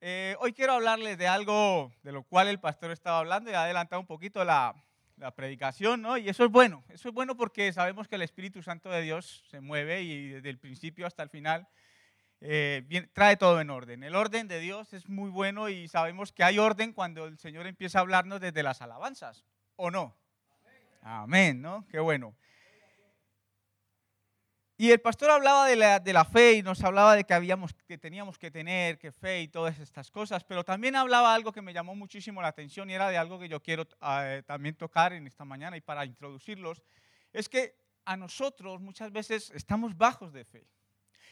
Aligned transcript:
Eh, 0.00 0.36
hoy 0.38 0.52
quiero 0.52 0.74
hablarles 0.74 1.18
de 1.18 1.26
algo 1.26 1.92
de 2.04 2.12
lo 2.12 2.22
cual 2.22 2.46
el 2.46 2.60
pastor 2.60 2.92
estaba 2.92 3.18
hablando 3.18 3.50
y 3.50 3.54
ha 3.54 3.64
adelantado 3.64 4.00
un 4.00 4.06
poquito 4.06 4.44
la, 4.44 4.72
la, 5.16 5.32
predicación, 5.32 6.02
¿no? 6.02 6.16
Y 6.16 6.28
eso 6.28 6.44
es 6.44 6.50
bueno, 6.52 6.84
eso 6.88 7.08
es 7.08 7.14
bueno 7.14 7.36
porque 7.36 7.72
sabemos 7.72 8.06
que 8.06 8.14
el 8.14 8.22
Espíritu 8.22 8.62
Santo 8.62 8.90
de 8.90 9.02
Dios 9.02 9.42
se 9.50 9.60
mueve 9.60 10.02
y 10.02 10.28
desde 10.28 10.50
el 10.50 10.58
principio 10.58 11.04
hasta 11.04 11.24
el 11.24 11.30
final 11.30 11.66
eh, 12.40 13.08
trae 13.12 13.36
todo 13.36 13.60
en 13.60 13.70
orden. 13.70 14.04
El 14.04 14.14
orden 14.14 14.46
de 14.46 14.60
Dios 14.60 14.92
es 14.92 15.08
muy 15.08 15.30
bueno 15.30 15.68
y 15.68 15.88
sabemos 15.88 16.30
que 16.30 16.44
hay 16.44 16.60
orden 16.60 16.92
cuando 16.92 17.26
el 17.26 17.36
Señor 17.36 17.66
empieza 17.66 17.98
a 17.98 18.02
hablarnos 18.02 18.40
desde 18.40 18.62
las 18.62 18.80
alabanzas, 18.80 19.44
¿o 19.74 19.90
no? 19.90 20.14
Amén, 21.02 21.60
¿no? 21.60 21.84
Qué 21.90 21.98
bueno. 21.98 22.36
Y 24.80 24.92
el 24.92 25.00
pastor 25.00 25.30
hablaba 25.30 25.66
de 25.66 25.74
la, 25.74 25.98
de 25.98 26.12
la, 26.12 26.24
fe 26.24 26.52
y 26.52 26.62
nos 26.62 26.84
hablaba 26.84 27.16
de 27.16 27.24
que, 27.24 27.98
teníamos 27.98 28.38
que 28.38 28.48
tener, 28.48 28.96
que 28.96 29.10
fe 29.10 29.42
y 29.42 29.48
todas 29.48 29.76
estas 29.80 30.08
cosas, 30.08 30.44
pero 30.44 30.62
también 30.62 30.94
hablaba 30.94 31.34
algo 31.34 31.50
que 31.50 31.60
me 31.60 31.72
llamó 31.72 31.96
muchísimo 31.96 32.40
la 32.40 32.46
atención 32.46 32.88
y 32.88 32.94
era 32.94 33.08
de 33.08 33.18
algo 33.18 33.40
que 33.40 33.48
yo 33.48 33.60
quiero 33.60 33.88
eh, 34.00 34.44
también 34.46 34.76
tocar 34.76 35.12
en 35.12 35.26
esta 35.26 35.44
mañana 35.44 35.76
y 35.76 35.80
para 35.80 36.04
introducirlos, 36.04 36.84
es 37.32 37.48
que 37.48 37.74
a 38.04 38.16
nosotros 38.16 38.80
muchas 38.80 39.10
veces 39.10 39.50
estamos 39.50 39.96
bajos 39.96 40.32
de 40.32 40.44
fe. 40.44 40.64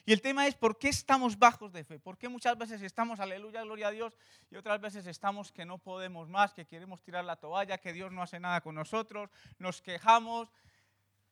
Y 0.04 0.12
el 0.12 0.20
tema 0.20 0.48
es 0.48 0.56
por 0.56 0.76
qué 0.76 0.88
estamos 0.88 1.38
bajos 1.38 1.72
de 1.72 1.84
fe, 1.84 2.00
por 2.00 2.18
qué 2.18 2.28
muchas 2.28 2.58
veces 2.58 2.82
estamos, 2.82 3.20
aleluya, 3.20 3.62
gloria 3.62 3.88
a 3.88 3.90
Dios, 3.92 4.16
y 4.50 4.56
otras 4.56 4.80
veces 4.80 5.06
estamos 5.06 5.52
que 5.52 5.64
no 5.64 5.78
podemos 5.78 6.28
más, 6.28 6.52
que 6.52 6.64
queremos 6.64 7.00
tirar 7.02 7.24
la 7.24 7.36
toalla, 7.36 7.78
que 7.78 7.92
Dios 7.92 8.10
no 8.10 8.22
hace 8.22 8.40
nada 8.40 8.60
con 8.60 8.74
nosotros, 8.74 9.30
nos 9.58 9.82
quejamos, 9.82 10.48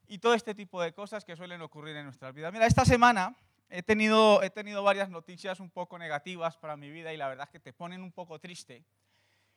y 0.09 0.19
todo 0.19 0.35
este 0.35 0.55
tipo 0.55 0.83
de 0.83 0.93
cosas 0.93 1.25
que 1.25 1.37
suelen 1.37 1.63
ocurrir 1.63 1.97
en 1.97 2.05
nuestras 2.05 2.35
vidas. 2.35 2.53
Mira, 2.53 2.67
esta 2.67 2.85
semana 2.85 3.37
he 3.69 3.83
tenido, 3.83 4.43
he 4.43 4.51
tenido 4.51 4.83
varias 4.83 5.09
noticias 5.09 5.61
un 5.61 5.71
poco 5.71 5.99
negativas 5.99 6.57
para 6.57 6.77
mi 6.77 6.91
vida 6.91 7.13
y 7.13 7.17
la 7.17 7.29
verdad 7.29 7.45
es 7.47 7.51
que 7.51 7.61
te 7.61 7.73
ponen 7.73 8.03
un 8.03 8.13
poco 8.13 8.39
triste. 8.39 8.85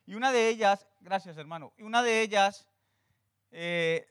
Y 0.05 0.15
una 0.15 0.31
de 0.31 0.49
ellas, 0.49 0.87
gracias 1.01 1.37
hermano, 1.37 1.73
y 1.77 1.83
una 1.83 2.01
de 2.01 2.21
ellas, 2.21 2.67
eh, 3.51 4.07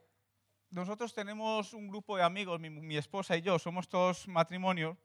nosotros 0.71 1.15
tenemos 1.15 1.73
un 1.73 1.89
grupo 1.89 2.17
de 2.17 2.23
amigos, 2.23 2.61
mi, 2.61 2.97
esposa 2.97 3.37
y 3.37 3.43
yo, 3.43 3.59
somos 3.59 3.89
todos 3.89 4.29
matrimonios, 4.29 4.97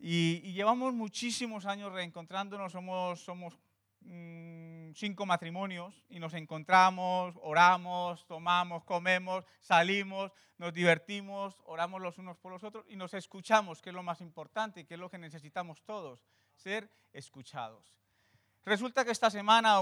y, 0.00 0.40
y, 0.44 0.52
llevamos 0.52 0.94
muchísimos 0.94 1.66
años 1.66 1.92
reencontrándonos, 1.92 2.70
somos, 2.70 3.20
somos 3.20 3.58
Mm, 4.10 4.92
cinco 4.94 5.26
matrimonios 5.26 6.02
y 6.08 6.18
nos 6.18 6.32
encontramos, 6.32 7.34
oramos, 7.42 8.26
tomamos, 8.26 8.82
comemos, 8.84 9.44
salimos, 9.60 10.32
nos 10.56 10.72
divertimos, 10.72 11.60
oramos 11.66 12.00
los 12.00 12.16
unos 12.16 12.38
por 12.38 12.50
los 12.50 12.64
otros 12.64 12.86
y 12.88 12.96
nos 12.96 13.12
escuchamos, 13.12 13.82
que 13.82 13.90
es 13.90 13.94
lo 13.94 14.02
más 14.02 14.22
importante 14.22 14.80
y 14.80 14.84
que 14.86 14.94
es 14.94 15.00
lo 15.00 15.10
que 15.10 15.18
necesitamos 15.18 15.82
todos, 15.82 16.24
ser 16.54 16.90
escuchados. 17.12 17.94
Resulta 18.64 19.04
que 19.04 19.10
esta 19.10 19.28
semana, 19.28 19.76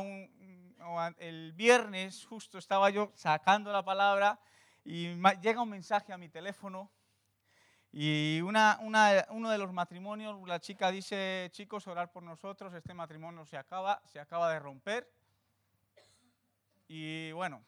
el 1.19 1.53
viernes, 1.53 2.27
justo 2.27 2.59
estaba 2.59 2.91
yo 2.91 3.13
sacando 3.15 3.73
la 3.73 3.85
palabra 3.85 4.41
y 4.85 5.15
llega 5.41 5.63
un 5.63 5.71
mensaje 5.71 6.13
a 6.13 6.19
mi 6.19 6.29
teléfono 6.29 6.91
y 7.99 8.43
una, 8.43 8.79
uno 9.31 9.51
de 9.51 9.57
los 9.57 9.73
matrimonios, 9.73 10.47
la 10.47 10.61
chica 10.61 10.91
dice, 10.91 11.49
chicos, 11.53 11.87
orar 11.87 12.13
por 12.13 12.23
nosotros, 12.23 12.75
este 12.75 12.93
matrimonio 12.93 13.47
se 13.47 13.57
acaba, 13.57 14.03
se 14.05 14.21
acaba 14.21 14.53
de 14.53 14.59
romper. 14.59 15.11
Y 16.89 17.33
bueno, 17.33 17.65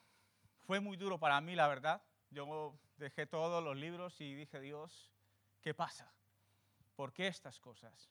fue 0.66 0.80
muy 0.80 0.98
duro 0.98 1.18
para 1.18 1.40
mí, 1.40 1.54
la 1.54 1.66
verdad. 1.66 2.02
Yo 2.28 2.78
dejé 2.98 3.24
todos 3.26 3.64
los 3.64 3.74
libros 3.74 4.20
y 4.20 4.34
dije, 4.34 4.60
Dios, 4.60 5.10
¿qué 5.62 5.72
pasa? 5.72 6.12
¿Por 6.94 7.14
qué 7.14 7.28
estas 7.28 7.58
cosas? 7.58 8.10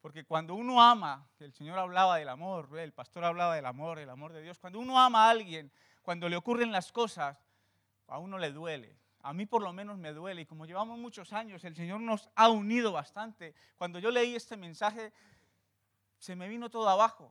Porque 0.00 0.22
cuando 0.22 0.54
uno 0.54 0.80
ama, 0.80 1.28
el 1.40 1.52
Señor 1.52 1.76
hablaba 1.76 2.18
del 2.18 2.28
amor, 2.28 2.78
el 2.78 2.92
pastor 2.92 3.24
hablaba 3.24 3.56
del 3.56 3.66
amor, 3.66 3.98
el 3.98 4.10
amor 4.10 4.32
de 4.32 4.42
Dios, 4.42 4.60
cuando 4.60 4.78
uno 4.78 4.96
ama 4.96 5.26
a 5.26 5.30
alguien, 5.30 5.72
cuando 6.02 6.28
le 6.28 6.36
ocurren 6.36 6.70
las 6.70 6.92
cosas, 6.92 7.36
a 8.06 8.18
uno 8.18 8.38
le 8.38 8.52
duele, 8.52 8.96
a 9.28 9.34
mí 9.34 9.44
por 9.44 9.62
lo 9.62 9.74
menos 9.74 9.98
me 9.98 10.14
duele 10.14 10.40
y 10.40 10.46
como 10.46 10.64
llevamos 10.64 10.98
muchos 10.98 11.34
años, 11.34 11.62
el 11.62 11.76
Señor 11.76 12.00
nos 12.00 12.30
ha 12.34 12.48
unido 12.48 12.92
bastante. 12.92 13.54
Cuando 13.76 13.98
yo 13.98 14.10
leí 14.10 14.34
este 14.34 14.56
mensaje, 14.56 15.12
se 16.16 16.34
me 16.34 16.48
vino 16.48 16.70
todo 16.70 16.88
abajo. 16.88 17.30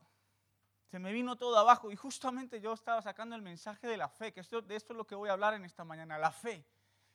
Se 0.86 1.00
me 1.00 1.12
vino 1.12 1.38
todo 1.38 1.58
abajo 1.58 1.92
y 1.92 1.96
justamente 1.96 2.62
yo 2.62 2.74
estaba 2.74 3.02
sacando 3.02 3.36
el 3.36 3.42
mensaje 3.42 3.88
de 3.88 3.98
la 3.98 4.10
fe, 4.10 4.32
que 4.32 4.42
esto, 4.42 4.62
de 4.62 4.76
esto 4.76 4.94
es 4.94 4.98
lo 4.98 5.08
que 5.08 5.16
voy 5.16 5.30
a 5.30 5.32
hablar 5.32 5.56
en 5.56 5.66
esta 5.66 5.84
mañana, 5.84 6.20
la 6.20 6.32
fe. 6.32 6.64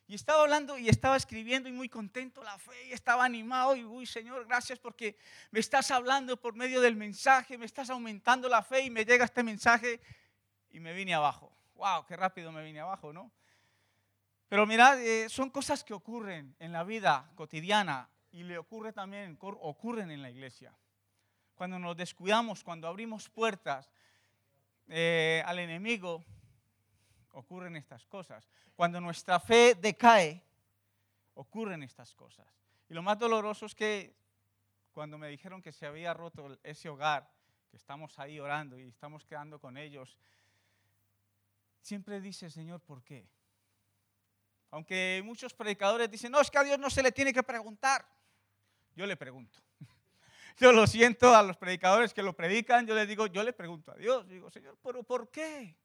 Y 0.09 0.17
estaba 0.17 0.43
hablando 0.43 0.77
y 0.77 0.89
estaba 0.89 1.17
escribiendo 1.17 1.69
y 1.69 1.73
muy 1.73 1.89
contento 1.89 2.43
la 2.43 2.59
fe 2.59 2.89
y 2.89 2.93
estaba 2.93 3.25
animado 3.25 3.77
y, 3.77 3.85
uy, 3.85 4.05
Señor, 4.05 4.45
gracias 4.47 4.81
porque 4.81 5.17
me 5.53 5.61
estás 5.61 5.93
hablando 5.93 6.37
por 6.37 6.57
medio 6.57 6.81
del 6.81 6.97
mensaje, 6.97 7.57
me 7.57 7.67
estás 7.67 7.89
aumentando 7.89 8.49
la 8.49 8.65
fe 8.65 8.81
y 8.81 8.91
me 8.91 9.05
llega 9.05 9.27
este 9.27 9.45
mensaje 9.45 10.01
y 10.71 10.81
me 10.81 10.93
vine 10.93 11.15
abajo. 11.15 11.53
¡Wow! 11.77 12.05
Qué 12.05 12.17
rápido 12.17 12.51
me 12.51 12.65
vine 12.65 12.81
abajo, 12.81 13.13
¿no? 13.13 13.31
Pero 14.53 14.67
mirad, 14.67 15.01
eh, 15.01 15.31
son 15.31 15.49
cosas 15.49 15.83
que 15.83 15.95
ocurren 15.95 16.55
en 16.59 16.73
la 16.73 16.85
vida 16.85 17.33
cotidiana 17.37 18.11
y 18.33 18.43
le 18.43 18.59
ocurre 18.59 18.93
también, 18.93 19.39
ocurren 19.41 20.11
en 20.11 20.21
la 20.21 20.29
iglesia. 20.29 20.77
Cuando 21.55 21.79
nos 21.79 21.97
descuidamos, 21.97 22.63
cuando 22.63 22.87
abrimos 22.87 23.31
puertas 23.31 23.91
eh, 24.89 25.43
al 25.47 25.59
enemigo, 25.59 26.23
ocurren 27.31 27.77
estas 27.77 28.05
cosas. 28.05 28.47
Cuando 28.77 29.01
nuestra 29.01 29.41
fe 29.41 29.75
decae, 29.75 30.45
ocurren 31.33 31.83
estas 31.83 32.15
cosas. 32.15 32.47
Y 32.91 32.93
lo 32.93 33.03
más 33.03 33.19
doloroso 33.19 33.65
es 33.65 33.75
que 33.75 34.15
cuando 34.93 35.17
me 35.17 35.29
dijeron 35.29 35.63
que 35.63 35.73
se 35.73 35.87
había 35.87 36.13
roto 36.13 36.59
ese 36.63 36.91
hogar, 36.91 37.27
que 37.71 37.79
estamos 37.79 38.19
ahí 38.19 38.39
orando 38.39 38.79
y 38.79 38.83
estamos 38.83 39.25
quedando 39.25 39.59
con 39.59 39.79
ellos, 39.79 40.19
siempre 41.81 42.21
dice, 42.21 42.51
Señor, 42.51 42.83
¿por 42.83 43.03
qué? 43.03 43.31
Aunque 44.73 45.21
muchos 45.23 45.53
predicadores 45.53 46.11
dicen, 46.11 46.33
no, 46.33 46.41
es 46.41 46.51
que 46.51 46.57
a 46.57 46.65
Dios 46.65 46.79
no 46.79 46.89
se 46.89 47.03
le 47.03 47.13
tiene 47.13 47.33
que 47.33 47.43
preguntar. 47.43 48.07
Yo 48.97 49.07
le 49.07 49.19
pregunto. 49.19 49.59
Yo 50.59 50.73
lo 50.73 50.87
siento 50.87 51.37
a 51.37 51.43
los 51.43 51.59
predicadores 51.59 52.15
que 52.15 52.23
lo 52.23 52.35
predican, 52.35 52.87
yo 52.87 52.95
les 52.95 53.09
digo, 53.09 53.27
yo 53.27 53.43
le 53.43 53.55
pregunto 53.55 53.91
a 53.91 53.95
Dios, 53.95 54.29
digo, 54.29 54.51
Señor, 54.51 54.77
pero 54.83 55.03
¿por 55.03 55.31
qué? 55.31 55.77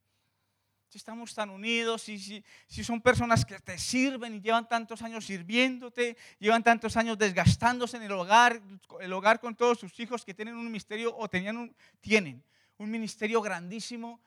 Si 0.90 0.98
estamos 0.98 1.34
tan 1.34 1.50
unidos, 1.50 2.02
si, 2.02 2.20
si, 2.20 2.44
si 2.68 2.84
son 2.84 3.02
personas 3.02 3.46
que 3.46 3.60
te 3.60 3.78
sirven 3.78 4.36
y 4.36 4.42
llevan 4.42 4.68
tantos 4.68 5.02
años 5.02 5.26
sirviéndote, 5.26 6.18
llevan 6.38 6.64
tantos 6.64 6.98
años 6.98 7.18
desgastándose 7.18 7.96
en 7.96 8.04
el 8.04 8.12
hogar, 8.12 8.62
el 9.00 9.14
hogar 9.14 9.40
con 9.40 9.56
todos 9.56 9.80
sus 9.80 9.98
hijos 10.02 10.26
que 10.26 10.34
tienen 10.34 10.56
un 10.56 10.66
ministerio 10.66 11.16
o 11.16 11.30
tenían 11.30 11.58
un, 11.58 11.76
tienen 12.02 12.44
un 12.78 12.92
ministerio 12.92 13.42
grandísimo, 13.42 14.22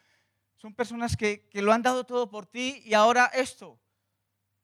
son 0.56 0.74
personas 0.74 1.16
que, 1.16 1.48
que 1.48 1.62
lo 1.62 1.72
han 1.72 1.82
dado 1.82 2.04
todo 2.04 2.30
por 2.30 2.46
ti 2.46 2.82
y 2.84 2.94
ahora 2.94 3.26
esto, 3.26 3.78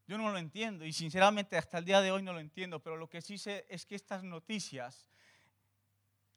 yo 0.06 0.18
no 0.18 0.30
lo 0.30 0.38
entiendo 0.38 0.84
y 0.84 0.92
sinceramente 0.92 1.56
hasta 1.56 1.78
el 1.78 1.84
día 1.84 2.00
de 2.00 2.10
hoy 2.10 2.22
no 2.22 2.32
lo 2.32 2.40
entiendo, 2.40 2.80
pero 2.80 2.96
lo 2.96 3.08
que 3.08 3.20
sí 3.20 3.38
sé 3.38 3.66
es 3.68 3.84
que 3.86 3.94
estas 3.94 4.22
noticias 4.22 5.08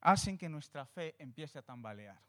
hacen 0.02 0.38
que 0.38 0.50
nuestra 0.50 0.86
fe 0.86 1.16
empiece 1.20 1.60
a 1.60 1.62
tambalear. 1.62 2.20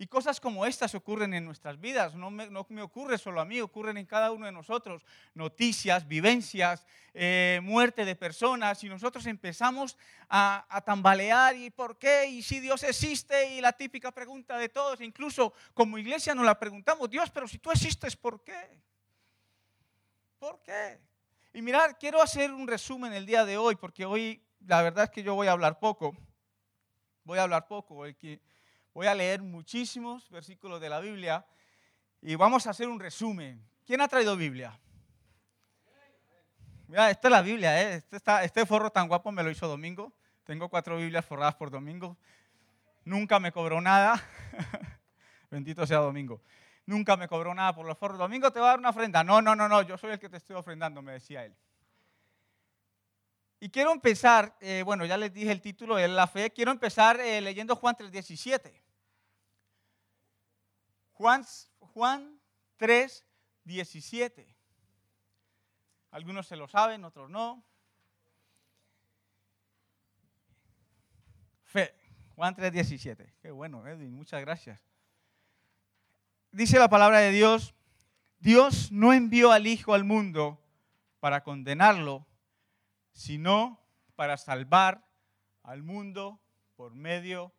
Y 0.00 0.06
cosas 0.06 0.40
como 0.40 0.64
estas 0.64 0.94
ocurren 0.94 1.34
en 1.34 1.44
nuestras 1.44 1.80
vidas, 1.80 2.14
no 2.14 2.30
me, 2.30 2.82
ocurre 2.82 3.18
solo 3.18 3.40
a 3.40 3.44
mí, 3.44 3.60
ocurren 3.60 3.96
en 3.96 4.06
cada 4.06 4.30
uno 4.30 4.46
de 4.46 4.52
nosotros. 4.52 5.04
Noticias, 5.34 6.06
vivencias, 6.06 6.86
eh, 7.14 7.58
muerte 7.64 8.04
de 8.04 8.14
personas, 8.14 8.84
y 8.84 8.88
nosotros 8.88 9.26
empezamos 9.26 9.98
a, 10.28 10.64
a, 10.70 10.82
tambalear, 10.82 11.56
¿y 11.56 11.70
por 11.70 11.98
qué? 11.98 12.26
¿Y 12.26 12.42
si 12.42 12.60
Dios 12.60 12.84
existe? 12.84 13.56
Y 13.56 13.60
la 13.60 13.72
típica 13.72 14.12
pregunta 14.12 14.56
de 14.56 14.68
todos, 14.68 15.00
incluso 15.00 15.52
como 15.74 15.98
iglesia 15.98 16.32
nos 16.32 16.46
la 16.46 16.56
preguntamos, 16.56 17.10
Dios, 17.10 17.28
pero 17.30 17.48
si 17.48 17.58
tú 17.58 17.72
existes, 17.72 18.16
¿por 18.16 18.44
qué? 18.44 18.80
¿Por 20.38 20.62
qué? 20.62 21.00
Y 21.52 21.62
mirar, 21.62 21.98
quiero 21.98 22.22
hacer 22.22 22.52
un 22.52 22.68
resumen 22.68 23.12
el 23.12 23.26
día 23.26 23.44
de 23.44 23.56
hoy, 23.56 23.74
porque 23.74 24.04
hoy 24.04 24.40
la 24.66 24.82
verdad 24.82 25.04
es 25.04 25.10
que 25.10 25.22
yo 25.22 25.34
voy 25.34 25.48
a 25.48 25.52
hablar 25.52 25.80
poco. 25.80 26.16
Voy 27.24 27.38
a 27.38 27.42
hablar 27.42 27.66
poco, 27.66 27.94
voy 27.94 29.06
a 29.06 29.14
leer 29.14 29.42
muchísimos 29.42 30.30
versículos 30.30 30.80
de 30.80 30.88
la 30.88 31.00
Biblia 31.00 31.44
y 32.22 32.36
vamos 32.36 32.66
a 32.66 32.70
hacer 32.70 32.88
un 32.88 33.00
resumen. 33.00 33.62
¿Quién 33.84 34.00
ha 34.00 34.08
traído 34.08 34.36
Biblia? 34.36 34.78
Mira, 36.86 37.10
esta 37.10 37.28
es 37.28 37.32
la 37.32 37.42
Biblia, 37.42 37.82
¿eh? 37.82 37.96
este, 37.96 38.16
este 38.44 38.64
forro 38.64 38.90
tan 38.90 39.08
guapo 39.08 39.30
me 39.30 39.42
lo 39.42 39.50
hizo 39.50 39.66
Domingo. 39.68 40.12
Tengo 40.44 40.70
cuatro 40.70 40.96
Biblias 40.96 41.24
forradas 41.26 41.56
por 41.56 41.70
Domingo. 41.70 42.16
Nunca 43.04 43.38
me 43.40 43.52
cobró 43.52 43.80
nada. 43.80 44.22
Bendito 45.50 45.86
sea 45.86 45.98
Domingo 45.98 46.40
nunca 46.88 47.16
me 47.16 47.28
cobró 47.28 47.54
nada 47.54 47.74
por 47.74 47.86
los 47.86 47.98
forros. 47.98 48.18
Domingo 48.18 48.50
te 48.50 48.60
va 48.60 48.66
a 48.66 48.70
dar 48.70 48.78
una 48.78 48.90
ofrenda. 48.90 49.22
No, 49.22 49.42
no, 49.42 49.54
no, 49.54 49.68
no, 49.68 49.82
yo 49.82 49.98
soy 49.98 50.12
el 50.12 50.18
que 50.18 50.28
te 50.28 50.38
estoy 50.38 50.56
ofrendando, 50.56 51.02
me 51.02 51.12
decía 51.12 51.44
él. 51.44 51.54
Y 53.60 53.68
quiero 53.68 53.92
empezar, 53.92 54.56
eh, 54.60 54.82
bueno, 54.84 55.04
ya 55.04 55.16
les 55.16 55.32
dije 55.32 55.52
el 55.52 55.60
título 55.60 55.96
de 55.96 56.08
la 56.08 56.26
fe, 56.26 56.50
quiero 56.50 56.70
empezar 56.70 57.20
eh, 57.20 57.40
leyendo 57.40 57.76
Juan 57.76 57.94
3.17. 57.94 58.72
Juan, 61.12 61.44
Juan 61.80 62.40
3.17. 62.78 64.56
Algunos 66.10 66.46
se 66.46 66.56
lo 66.56 66.68
saben, 66.68 67.04
otros 67.04 67.28
no. 67.28 67.62
Fe. 71.64 71.94
Juan 72.34 72.54
3:17. 72.54 73.34
Qué 73.42 73.50
bueno, 73.50 73.86
Edwin, 73.86 74.14
muchas 74.14 74.40
gracias. 74.40 74.80
Dice 76.58 76.80
la 76.80 76.88
palabra 76.88 77.20
de 77.20 77.30
Dios, 77.30 77.72
Dios 78.40 78.90
no 78.90 79.12
envió 79.12 79.52
al 79.52 79.68
Hijo 79.68 79.94
al 79.94 80.02
mundo 80.02 80.60
para 81.20 81.44
condenarlo, 81.44 82.26
sino 83.12 83.80
para 84.16 84.36
salvar 84.36 85.06
al 85.62 85.84
mundo 85.84 86.40
por 86.74 86.96
medio 86.96 87.54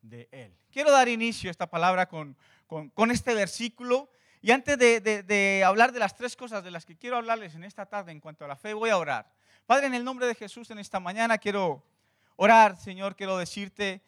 de 0.00 0.26
él. 0.32 0.56
Quiero 0.70 0.90
dar 0.90 1.10
inicio 1.10 1.50
a 1.50 1.52
esta 1.52 1.68
palabra 1.68 2.08
con, 2.08 2.34
con, 2.66 3.10
este 3.10 3.34
versículo. 3.34 4.10
Y 4.40 4.52
antes 4.52 4.78
de, 4.78 5.02
de 5.02 5.62
hablar 5.62 5.92
de 5.92 5.98
las 5.98 6.16
tres 6.16 6.34
cosas 6.34 6.64
de 6.64 6.70
las 6.70 6.86
que 6.86 6.96
quiero 6.96 7.18
hablarles 7.18 7.54
en 7.54 7.64
esta 7.64 7.84
tarde 7.84 8.10
en 8.10 8.20
cuanto 8.20 8.46
a 8.46 8.48
la 8.48 8.56
fe, 8.56 8.72
voy 8.72 8.88
a 8.88 8.96
orar. 8.96 9.30
Padre, 9.66 9.88
en 9.88 9.92
el 9.92 10.02
nombre 10.02 10.26
de 10.26 10.34
Jesús 10.34 10.70
en 10.70 10.78
esta 10.78 10.98
mañana 10.98 11.36
quiero 11.36 11.84
orar, 12.36 12.78
Señor, 12.78 13.16
quiero 13.16 13.36
decirte 13.36 14.00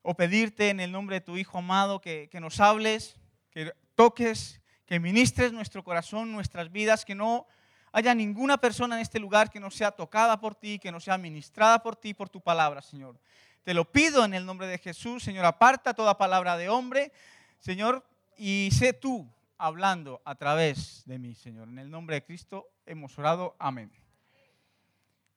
o 0.00 0.14
pedirte 0.14 0.70
en 0.70 0.80
el 0.80 0.90
nombre 0.90 1.16
de 1.16 1.20
tu 1.20 1.36
Hijo 1.36 1.58
amado 1.58 2.00
que, 2.00 2.30
que 2.30 2.40
nos 2.40 2.58
hables, 2.58 3.18
que 3.52 3.72
toques, 3.94 4.60
que 4.86 4.98
ministres 4.98 5.52
nuestro 5.52 5.84
corazón, 5.84 6.32
nuestras 6.32 6.72
vidas, 6.72 7.04
que 7.04 7.14
no 7.14 7.46
haya 7.92 8.14
ninguna 8.14 8.56
persona 8.56 8.96
en 8.96 9.02
este 9.02 9.20
lugar 9.20 9.50
que 9.50 9.60
no 9.60 9.70
sea 9.70 9.92
tocada 9.92 10.40
por 10.40 10.54
ti, 10.54 10.78
que 10.78 10.90
no 10.90 10.98
sea 10.98 11.18
ministrada 11.18 11.82
por 11.82 11.94
ti, 11.94 12.14
por 12.14 12.30
tu 12.30 12.40
palabra, 12.40 12.80
Señor. 12.80 13.20
Te 13.62 13.74
lo 13.74 13.84
pido 13.84 14.24
en 14.24 14.34
el 14.34 14.44
nombre 14.44 14.66
de 14.66 14.78
Jesús, 14.78 15.22
Señor, 15.22 15.44
aparta 15.44 15.94
toda 15.94 16.18
palabra 16.18 16.56
de 16.56 16.68
hombre, 16.68 17.12
Señor, 17.60 18.04
y 18.36 18.70
sé 18.72 18.94
tú 18.94 19.30
hablando 19.58 20.22
a 20.24 20.34
través 20.34 21.02
de 21.04 21.18
mí, 21.18 21.34
Señor. 21.34 21.68
En 21.68 21.78
el 21.78 21.90
nombre 21.90 22.16
de 22.16 22.24
Cristo 22.24 22.70
hemos 22.86 23.16
orado. 23.18 23.54
Amén. 23.58 23.92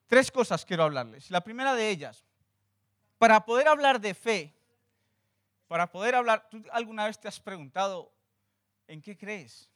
Tres 0.07 0.31
cosas 0.31 0.65
quiero 0.65 0.83
hablarles. 0.83 1.29
La 1.29 1.41
primera 1.41 1.75
de 1.75 1.89
ellas, 1.89 2.23
para 3.17 3.45
poder 3.45 3.67
hablar 3.67 3.99
de 3.99 4.13
fe, 4.13 4.55
para 5.67 5.91
poder 5.91 6.15
hablar, 6.15 6.47
¿tú 6.49 6.63
alguna 6.71 7.05
vez 7.05 7.19
te 7.19 7.27
has 7.27 7.39
preguntado 7.39 8.13
en 8.87 9.01
qué 9.01 9.17
crees? 9.17 9.71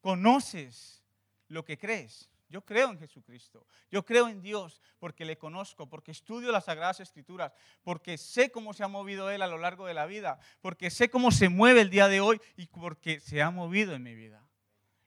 ¿Conoces 0.00 1.02
lo 1.48 1.64
que 1.64 1.78
crees? 1.78 2.30
Yo 2.48 2.64
creo 2.64 2.90
en 2.90 2.98
Jesucristo. 2.98 3.66
Yo 3.90 4.04
creo 4.04 4.28
en 4.28 4.40
Dios 4.40 4.80
porque 4.98 5.24
le 5.24 5.38
conozco, 5.38 5.88
porque 5.88 6.12
estudio 6.12 6.52
las 6.52 6.66
Sagradas 6.66 7.00
Escrituras, 7.00 7.52
porque 7.82 8.16
sé 8.16 8.50
cómo 8.50 8.72
se 8.74 8.84
ha 8.84 8.88
movido 8.88 9.30
Él 9.30 9.42
a 9.42 9.46
lo 9.46 9.58
largo 9.58 9.86
de 9.86 9.94
la 9.94 10.06
vida, 10.06 10.38
porque 10.60 10.90
sé 10.90 11.10
cómo 11.10 11.30
se 11.30 11.48
mueve 11.48 11.80
el 11.80 11.90
día 11.90 12.06
de 12.06 12.20
hoy 12.20 12.40
y 12.56 12.66
porque 12.66 13.18
se 13.18 13.42
ha 13.42 13.50
movido 13.50 13.94
en 13.94 14.02
mi 14.02 14.14
vida. 14.14 14.40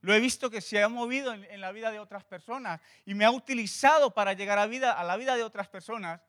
Lo 0.02 0.14
he 0.14 0.20
visto 0.20 0.50
que 0.50 0.62
se 0.62 0.84
ha 0.84 0.90
movido 0.90 1.34
en, 1.34 1.62
la 1.62 1.72
vida 1.72 1.92
de 1.92 2.00
otras 2.00 2.24
personas 2.24 2.82
y 3.06 3.14
me 3.14 3.26
ha 3.26 3.32
utilizado 3.32 4.14
para 4.14 4.34
llegar 4.34 4.60
a, 4.60 5.04
la 5.04 5.18
vida 5.18 5.36
de 5.36 5.44
otras 5.44 5.68
personas, 5.68 6.22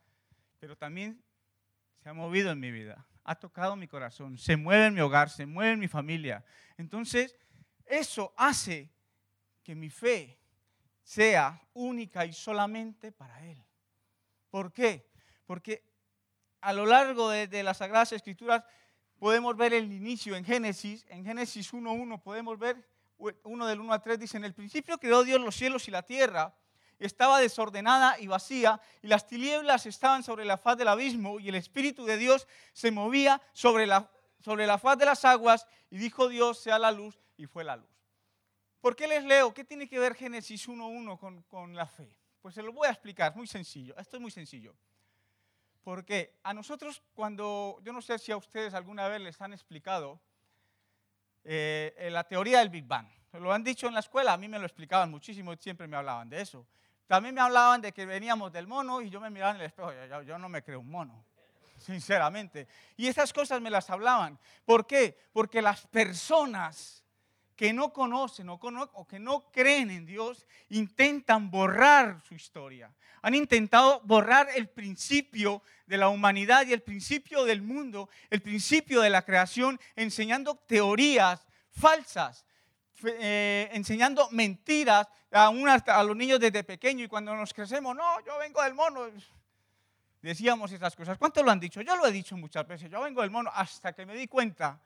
pero 0.58 0.76
también 0.76 1.22
se 2.02 2.08
ha 2.08 2.12
movido 2.12 2.50
en 2.50 2.60
mi 2.60 2.70
vida, 2.70 3.06
ha 3.28 3.34
tocado 3.34 3.76
mi 3.76 3.86
corazón, 3.86 4.38
se 4.38 4.56
mueve 4.56 4.86
en 4.86 4.94
mi 4.94 5.00
hogar, 5.00 5.28
se 5.28 5.44
mueve 5.44 5.72
en 5.72 5.78
mi 5.80 5.86
familia. 5.86 6.42
Entonces, 6.78 7.36
eso 7.84 8.32
hace 8.38 8.90
que 9.62 9.74
mi 9.74 9.90
fe 9.90 10.38
sea 11.02 11.60
única 11.74 12.24
y 12.24 12.32
solamente 12.32 13.12
para 13.12 13.44
Él. 13.44 13.62
¿Por 14.48 14.72
qué? 14.72 15.10
Porque 15.44 15.84
a 16.62 16.72
lo 16.72 16.86
largo 16.86 17.28
de, 17.28 17.62
las 17.62 17.76
Sagradas 17.76 18.12
Escrituras 18.12 18.64
podemos 19.18 19.54
ver 19.58 19.74
el 19.74 19.92
inicio 19.92 20.34
en 20.34 20.42
Génesis, 20.46 21.04
en 21.10 21.22
Génesis 21.22 21.74
1.1 21.74 22.22
podemos 22.22 22.58
ver, 22.58 22.82
uno 23.44 23.66
del 23.66 23.80
1 23.80 23.92
a 23.92 24.00
3 24.00 24.20
dice, 24.20 24.38
en 24.38 24.44
el 24.46 24.54
principio 24.54 24.96
creó 24.96 25.22
Dios 25.22 25.38
los 25.38 25.54
cielos 25.54 25.86
y 25.86 25.90
la 25.90 26.02
tierra, 26.02 26.56
estaba 26.98 27.40
desordenada 27.40 28.18
y 28.18 28.26
vacía, 28.26 28.80
y 29.02 29.08
las 29.08 29.26
tinieblas 29.26 29.86
estaban 29.86 30.22
sobre 30.22 30.44
la 30.44 30.58
faz 30.58 30.76
del 30.76 30.88
abismo, 30.88 31.40
y 31.40 31.48
el 31.48 31.54
Espíritu 31.54 32.04
de 32.04 32.16
Dios 32.16 32.46
se 32.72 32.90
movía 32.90 33.40
sobre 33.52 33.86
la, 33.86 34.10
sobre 34.40 34.66
la 34.66 34.78
faz 34.78 34.98
de 34.98 35.06
las 35.06 35.24
aguas, 35.24 35.66
y 35.90 35.98
dijo 35.98 36.28
Dios, 36.28 36.58
sea 36.58 36.78
la 36.78 36.92
luz, 36.92 37.18
y 37.36 37.46
fue 37.46 37.64
la 37.64 37.76
luz. 37.76 37.90
¿Por 38.80 38.94
qué 38.94 39.08
les 39.08 39.24
leo? 39.24 39.52
¿Qué 39.52 39.64
tiene 39.64 39.88
que 39.88 39.98
ver 39.98 40.14
Génesis 40.14 40.68
1.1 40.68 41.18
con, 41.18 41.42
con 41.42 41.74
la 41.74 41.86
fe? 41.86 42.16
Pues 42.40 42.54
se 42.54 42.62
lo 42.62 42.72
voy 42.72 42.86
a 42.86 42.92
explicar, 42.92 43.34
muy 43.34 43.46
sencillo. 43.46 43.96
Esto 43.98 44.16
es 44.16 44.22
muy 44.22 44.30
sencillo. 44.30 44.76
Porque 45.82 46.38
a 46.42 46.54
nosotros 46.54 47.02
cuando, 47.14 47.80
yo 47.82 47.92
no 47.92 48.02
sé 48.02 48.18
si 48.18 48.30
a 48.30 48.36
ustedes 48.36 48.74
alguna 48.74 49.08
vez 49.08 49.20
les 49.20 49.40
han 49.40 49.52
explicado 49.52 50.20
eh, 51.44 51.94
eh, 51.96 52.10
la 52.10 52.24
teoría 52.24 52.58
del 52.58 52.68
Big 52.68 52.84
Bang. 52.84 53.08
Lo 53.32 53.52
han 53.52 53.64
dicho 53.64 53.86
en 53.86 53.94
la 53.94 54.00
escuela, 54.00 54.32
a 54.32 54.36
mí 54.36 54.48
me 54.48 54.58
lo 54.58 54.66
explicaban 54.66 55.10
muchísimo, 55.10 55.54
siempre 55.56 55.86
me 55.86 55.96
hablaban 55.96 56.28
de 56.28 56.40
eso. 56.40 56.66
También 57.08 57.34
me 57.34 57.40
hablaban 57.40 57.80
de 57.80 57.92
que 57.92 58.06
veníamos 58.06 58.52
del 58.52 58.68
mono 58.68 59.02
y 59.02 59.10
yo 59.10 59.20
me 59.20 59.30
miraba 59.30 59.52
en 59.52 59.56
el 59.56 59.66
espejo, 59.66 59.92
yo, 60.08 60.22
yo 60.22 60.38
no 60.38 60.48
me 60.48 60.62
creo 60.62 60.78
un 60.80 60.90
mono, 60.90 61.24
sinceramente. 61.78 62.68
Y 62.96 63.08
esas 63.08 63.32
cosas 63.32 63.60
me 63.60 63.70
las 63.70 63.90
hablaban. 63.90 64.38
¿Por 64.64 64.86
qué? 64.86 65.18
Porque 65.32 65.60
las 65.60 65.86
personas 65.86 67.02
que 67.58 67.72
no 67.72 67.92
conocen 67.92 68.48
o, 68.50 68.60
que 69.08 69.18
no 69.18 69.50
creen 69.50 69.90
en 69.90 70.06
Dios 70.06 70.46
intentan 70.68 71.50
borrar 71.50 72.22
su 72.22 72.34
historia. 72.34 72.94
Han 73.20 73.34
intentado 73.34 74.00
borrar 74.04 74.48
el 74.54 74.68
principio 74.68 75.60
de 75.84 75.96
la 75.96 76.08
humanidad 76.08 76.64
y 76.66 76.72
el 76.72 76.82
principio 76.82 77.44
del 77.44 77.62
mundo, 77.62 78.10
el 78.30 78.42
principio 78.42 79.00
de 79.00 79.10
la 79.10 79.22
creación, 79.22 79.80
enseñando 79.96 80.54
teorías 80.54 81.48
falsas, 81.72 82.46
eh, 83.04 83.68
enseñando 83.72 84.28
mentiras 84.30 85.08
a, 85.32 85.48
a 85.48 86.02
los 86.04 86.16
niños 86.16 86.40
desde 86.40 86.64
pequeño 86.64 87.04
y 87.04 87.08
cuando 87.08 87.34
nos 87.34 87.52
crecemos, 87.52 87.94
no, 87.96 88.24
yo 88.24 88.38
vengo 88.38 88.62
del 88.62 88.74
mono. 88.74 89.08
Decíamos 90.20 90.72
esas 90.72 90.96
cosas. 90.96 91.16
¿Cuántos 91.16 91.44
lo 91.44 91.50
han 91.50 91.60
dicho? 91.60 91.80
Yo 91.80 91.96
lo 91.96 92.06
he 92.06 92.12
dicho 92.12 92.36
muchas 92.36 92.66
veces. 92.66 92.90
Yo 92.90 93.00
vengo 93.02 93.22
del 93.22 93.30
mono 93.30 93.50
hasta 93.54 93.92
que 93.92 94.04
me 94.04 94.14
di 94.14 94.26
cuenta 94.26 94.80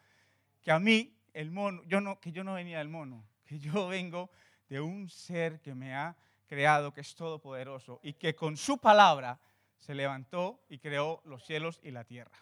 que 0.60 0.70
a 0.70 0.78
mí 0.78 1.16
el 1.32 1.50
mono, 1.50 1.82
yo 1.86 2.00
no, 2.00 2.20
que 2.20 2.32
yo 2.32 2.44
no 2.44 2.54
venía 2.54 2.78
del 2.78 2.88
mono, 2.88 3.24
que 3.46 3.58
yo 3.58 3.86
vengo 3.88 4.30
de 4.68 4.80
un 4.80 5.08
ser 5.08 5.60
que 5.60 5.74
me 5.74 5.94
ha 5.94 6.16
creado, 6.46 6.92
que 6.92 7.00
es 7.00 7.14
todopoderoso 7.14 8.00
y 8.02 8.12
que 8.14 8.34
con 8.34 8.56
su 8.56 8.78
palabra 8.78 9.40
se 9.78 9.94
levantó 9.94 10.60
y 10.68 10.78
creó 10.78 11.22
los 11.24 11.44
cielos 11.44 11.80
y 11.82 11.90
la 11.90 12.04
tierra. 12.04 12.38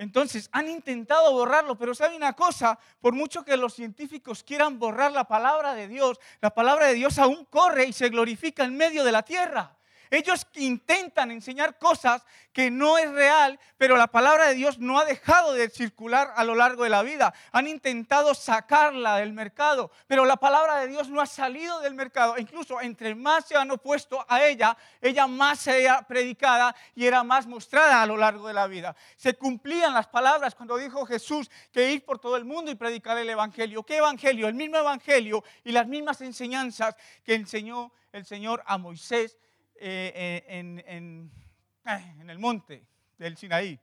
Entonces, 0.00 0.48
han 0.52 0.66
intentado 0.66 1.30
borrarlo, 1.30 1.76
pero 1.76 1.94
sabe 1.94 2.16
una 2.16 2.32
cosa, 2.32 2.78
por 3.02 3.12
mucho 3.12 3.44
que 3.44 3.58
los 3.58 3.74
científicos 3.74 4.42
quieran 4.42 4.78
borrar 4.78 5.12
la 5.12 5.24
palabra 5.24 5.74
de 5.74 5.88
Dios, 5.88 6.18
la 6.40 6.54
palabra 6.54 6.86
de 6.86 6.94
Dios 6.94 7.18
aún 7.18 7.44
corre 7.44 7.84
y 7.84 7.92
se 7.92 8.08
glorifica 8.08 8.64
en 8.64 8.78
medio 8.78 9.04
de 9.04 9.12
la 9.12 9.22
tierra. 9.22 9.76
Ellos 10.10 10.44
intentan 10.56 11.30
enseñar 11.30 11.78
cosas 11.78 12.24
que 12.52 12.68
no 12.68 12.98
es 12.98 13.08
real, 13.12 13.60
pero 13.78 13.96
la 13.96 14.08
palabra 14.08 14.48
de 14.48 14.54
Dios 14.54 14.80
no 14.80 14.98
ha 14.98 15.04
dejado 15.04 15.52
de 15.52 15.70
circular 15.70 16.32
a 16.34 16.42
lo 16.42 16.56
largo 16.56 16.82
de 16.82 16.90
la 16.90 17.02
vida. 17.02 17.32
Han 17.52 17.68
intentado 17.68 18.34
sacarla 18.34 19.18
del 19.18 19.32
mercado, 19.32 19.92
pero 20.08 20.24
la 20.24 20.36
palabra 20.36 20.80
de 20.80 20.88
Dios 20.88 21.08
no 21.08 21.20
ha 21.20 21.26
salido 21.26 21.78
del 21.80 21.94
mercado. 21.94 22.36
Incluso 22.38 22.80
entre 22.80 23.14
más 23.14 23.46
se 23.46 23.56
han 23.56 23.70
opuesto 23.70 24.24
a 24.28 24.44
ella, 24.44 24.76
ella 25.00 25.28
más 25.28 25.60
se 25.60 25.84
era 25.84 26.02
predicada 26.02 26.74
y 26.96 27.06
era 27.06 27.22
más 27.22 27.46
mostrada 27.46 28.02
a 28.02 28.06
lo 28.06 28.16
largo 28.16 28.48
de 28.48 28.54
la 28.54 28.66
vida. 28.66 28.96
Se 29.16 29.34
cumplían 29.34 29.94
las 29.94 30.08
palabras 30.08 30.56
cuando 30.56 30.76
dijo 30.76 31.06
Jesús 31.06 31.48
que 31.70 31.92
ir 31.92 32.04
por 32.04 32.18
todo 32.18 32.36
el 32.36 32.44
mundo 32.44 32.72
y 32.72 32.74
predicar 32.74 33.16
el 33.16 33.30
Evangelio. 33.30 33.84
¿Qué 33.84 33.98
Evangelio? 33.98 34.48
El 34.48 34.54
mismo 34.54 34.76
Evangelio 34.76 35.44
y 35.62 35.70
las 35.70 35.86
mismas 35.86 36.20
enseñanzas 36.20 36.96
que 37.22 37.34
enseñó 37.34 37.92
el 38.12 38.26
Señor 38.26 38.60
a 38.66 38.76
Moisés 38.76 39.36
eh, 39.80 40.44
en, 40.48 40.84
en, 40.86 42.30
el 42.30 42.38
monte 42.38 42.84
del 43.18 43.36
Sinaí. 43.36 43.78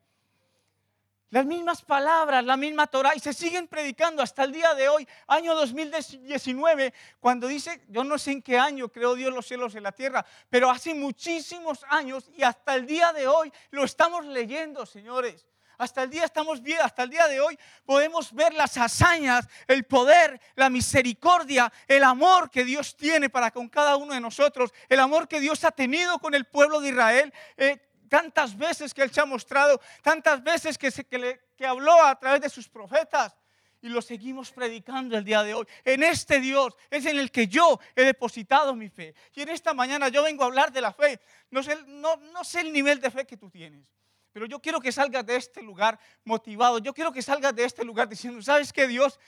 Las 1.29 1.45
mismas 1.45 1.81
palabras, 1.81 2.45
la 2.45 2.55
misma 2.55 2.87
Torah, 2.87 3.13
y 3.13 3.19
se 3.19 3.33
siguen 3.33 3.67
predicando 3.67 4.23
hasta 4.23 4.43
el 4.43 4.53
día 4.53 4.73
de 4.75 4.87
hoy, 4.87 5.05
año 5.27 5.55
2019, 5.55 6.93
cuando 7.19 7.47
dice, 7.47 7.83
yo 7.89 8.05
no 8.05 8.17
sé 8.17 8.31
en 8.31 8.41
qué 8.41 8.57
año 8.57 8.87
creó 8.87 9.13
Dios 9.15 9.33
los 9.33 9.45
cielos 9.45 9.75
y 9.75 9.81
la 9.81 9.91
tierra, 9.91 10.25
pero 10.49 10.69
hace 10.69 10.93
muchísimos 10.93 11.83
años 11.89 12.29
y 12.33 12.43
hasta 12.43 12.75
el 12.75 12.85
día 12.85 13.11
de 13.11 13.27
hoy 13.27 13.51
lo 13.71 13.83
estamos 13.83 14.25
leyendo, 14.25 14.85
señores. 14.85 15.45
Hasta 15.77 16.03
el 16.03 16.09
día 16.09 16.25
estamos 16.25 16.61
bien, 16.61 16.79
hasta 16.81 17.03
el 17.03 17.09
día 17.09 17.27
de 17.27 17.39
hoy 17.39 17.57
podemos 17.85 18.33
ver 18.33 18.53
las 18.53 18.77
hazañas, 18.77 19.47
el 19.67 19.83
poder, 19.83 20.39
la 20.55 20.69
misericordia, 20.69 21.71
el 21.87 22.03
amor 22.03 22.49
que 22.49 22.65
Dios 22.65 22.95
tiene 22.95 23.29
para 23.29 23.51
con 23.51 23.69
cada 23.69 23.95
uno 23.95 24.13
de 24.13 24.19
nosotros, 24.19 24.73
el 24.89 24.99
amor 24.99 25.27
que 25.27 25.39
Dios 25.39 25.63
ha 25.63 25.71
tenido 25.71 26.17
con 26.19 26.33
el 26.33 26.45
pueblo 26.45 26.79
de 26.81 26.89
Israel. 26.89 27.33
Eh, 27.57 27.77
tantas 28.09 28.57
veces 28.57 28.93
que 28.93 29.03
Él 29.03 29.11
se 29.11 29.21
ha 29.21 29.25
mostrado, 29.25 29.79
tantas 30.01 30.41
veces 30.43 30.77
que, 30.77 30.89
se, 30.89 31.05
que, 31.05 31.65
habló 31.65 32.01
a 32.03 32.17
través 32.17 32.41
de 32.41 32.49
sus 32.49 32.69
profetas 32.69 33.35
y 33.81 33.89
lo 33.89 34.01
seguimos 34.01 34.51
predicando 34.51 35.17
el 35.17 35.23
día 35.23 35.43
de 35.43 35.53
hoy. 35.53 35.67
En 35.83 36.01
este 36.01 36.39
Dios 36.39 36.75
es 36.89 37.05
en 37.05 37.19
el 37.19 37.31
que 37.31 37.47
yo 37.47 37.79
he 37.95 38.03
depositado 38.03 38.75
mi 38.75 38.89
fe. 38.89 39.13
Y 39.35 39.41
en 39.41 39.49
esta 39.49 39.73
mañana 39.73 40.07
yo 40.07 40.23
vengo 40.23 40.43
a 40.43 40.47
hablar 40.47 40.71
de 40.71 40.81
la 40.81 40.93
fe. 40.93 41.19
No 41.51 41.61
sé 41.61 42.61
el 42.61 42.73
nivel 42.73 42.99
de 42.99 43.11
fe 43.11 43.25
que 43.25 43.37
tú 43.37 43.49
tienes. 43.49 43.85
Pero 44.37 44.45
yo 44.45 44.59
quiero 44.59 44.79
que 44.79 44.91
salgas 44.91 45.25
de 45.25 45.35
este 45.35 45.63
lugar 45.63 45.99
motivado. 46.23 46.77
Yo 46.77 46.93
quiero 46.93 47.11
que 47.11 47.23
salgas 47.23 47.55
de 47.55 47.63
este 47.63 47.83
lugar 47.83 48.07
diciendo, 48.07 48.39
¿sabes 48.43 48.71
qué 48.71 48.87
Dios? 48.87 49.19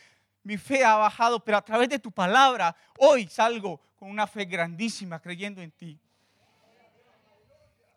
Mi 0.44 0.56
fe 0.56 0.86
ha 0.86 0.98
bajado, 0.98 1.44
pero 1.44 1.58
a 1.58 1.66
través 1.66 1.90
de 1.90 1.98
tu 1.98 2.12
palabra 2.12 2.76
hoy 3.00 3.28
salgo 3.28 3.82
con 3.96 4.12
una 4.12 4.28
fe 4.28 4.46
grandísima 4.46 5.20
creyendo 5.20 5.64
en 5.64 5.72
ti. 5.72 6.00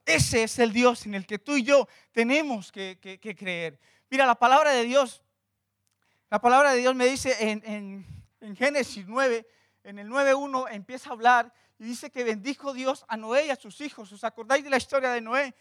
Ese 0.06 0.44
es 0.44 0.58
el 0.58 0.72
Dios 0.72 1.04
en 1.04 1.14
el 1.14 1.26
que 1.26 1.38
tú 1.38 1.54
y 1.54 1.64
yo 1.64 1.86
tenemos 2.12 2.72
que, 2.72 2.98
creer. 3.38 3.78
Mira, 4.08 4.24
la 4.24 4.34
palabra 4.34 4.70
de 4.70 4.84
Dios, 4.84 5.22
la 6.30 6.40
palabra 6.40 6.72
de 6.72 6.78
Dios 6.78 6.94
me 6.94 7.04
dice 7.04 7.36
en, 7.40 8.06
en 8.40 8.56
Génesis 8.56 9.04
9, 9.06 9.46
en 9.84 9.98
el 9.98 10.08
9.1 10.08 10.68
empieza 10.70 11.10
a 11.10 11.12
hablar 11.12 11.52
y 11.78 11.84
dice 11.84 12.10
que 12.10 12.24
bendijo 12.24 12.72
Dios 12.72 13.04
a 13.06 13.18
Noé 13.18 13.48
y 13.48 13.50
a 13.50 13.56
sus 13.56 13.82
hijos. 13.82 14.10
¿Os 14.12 14.24
acordáis 14.24 14.64
de 14.64 14.70
la 14.70 14.78
historia 14.78 15.10
de 15.10 15.20
Noé? 15.20 15.54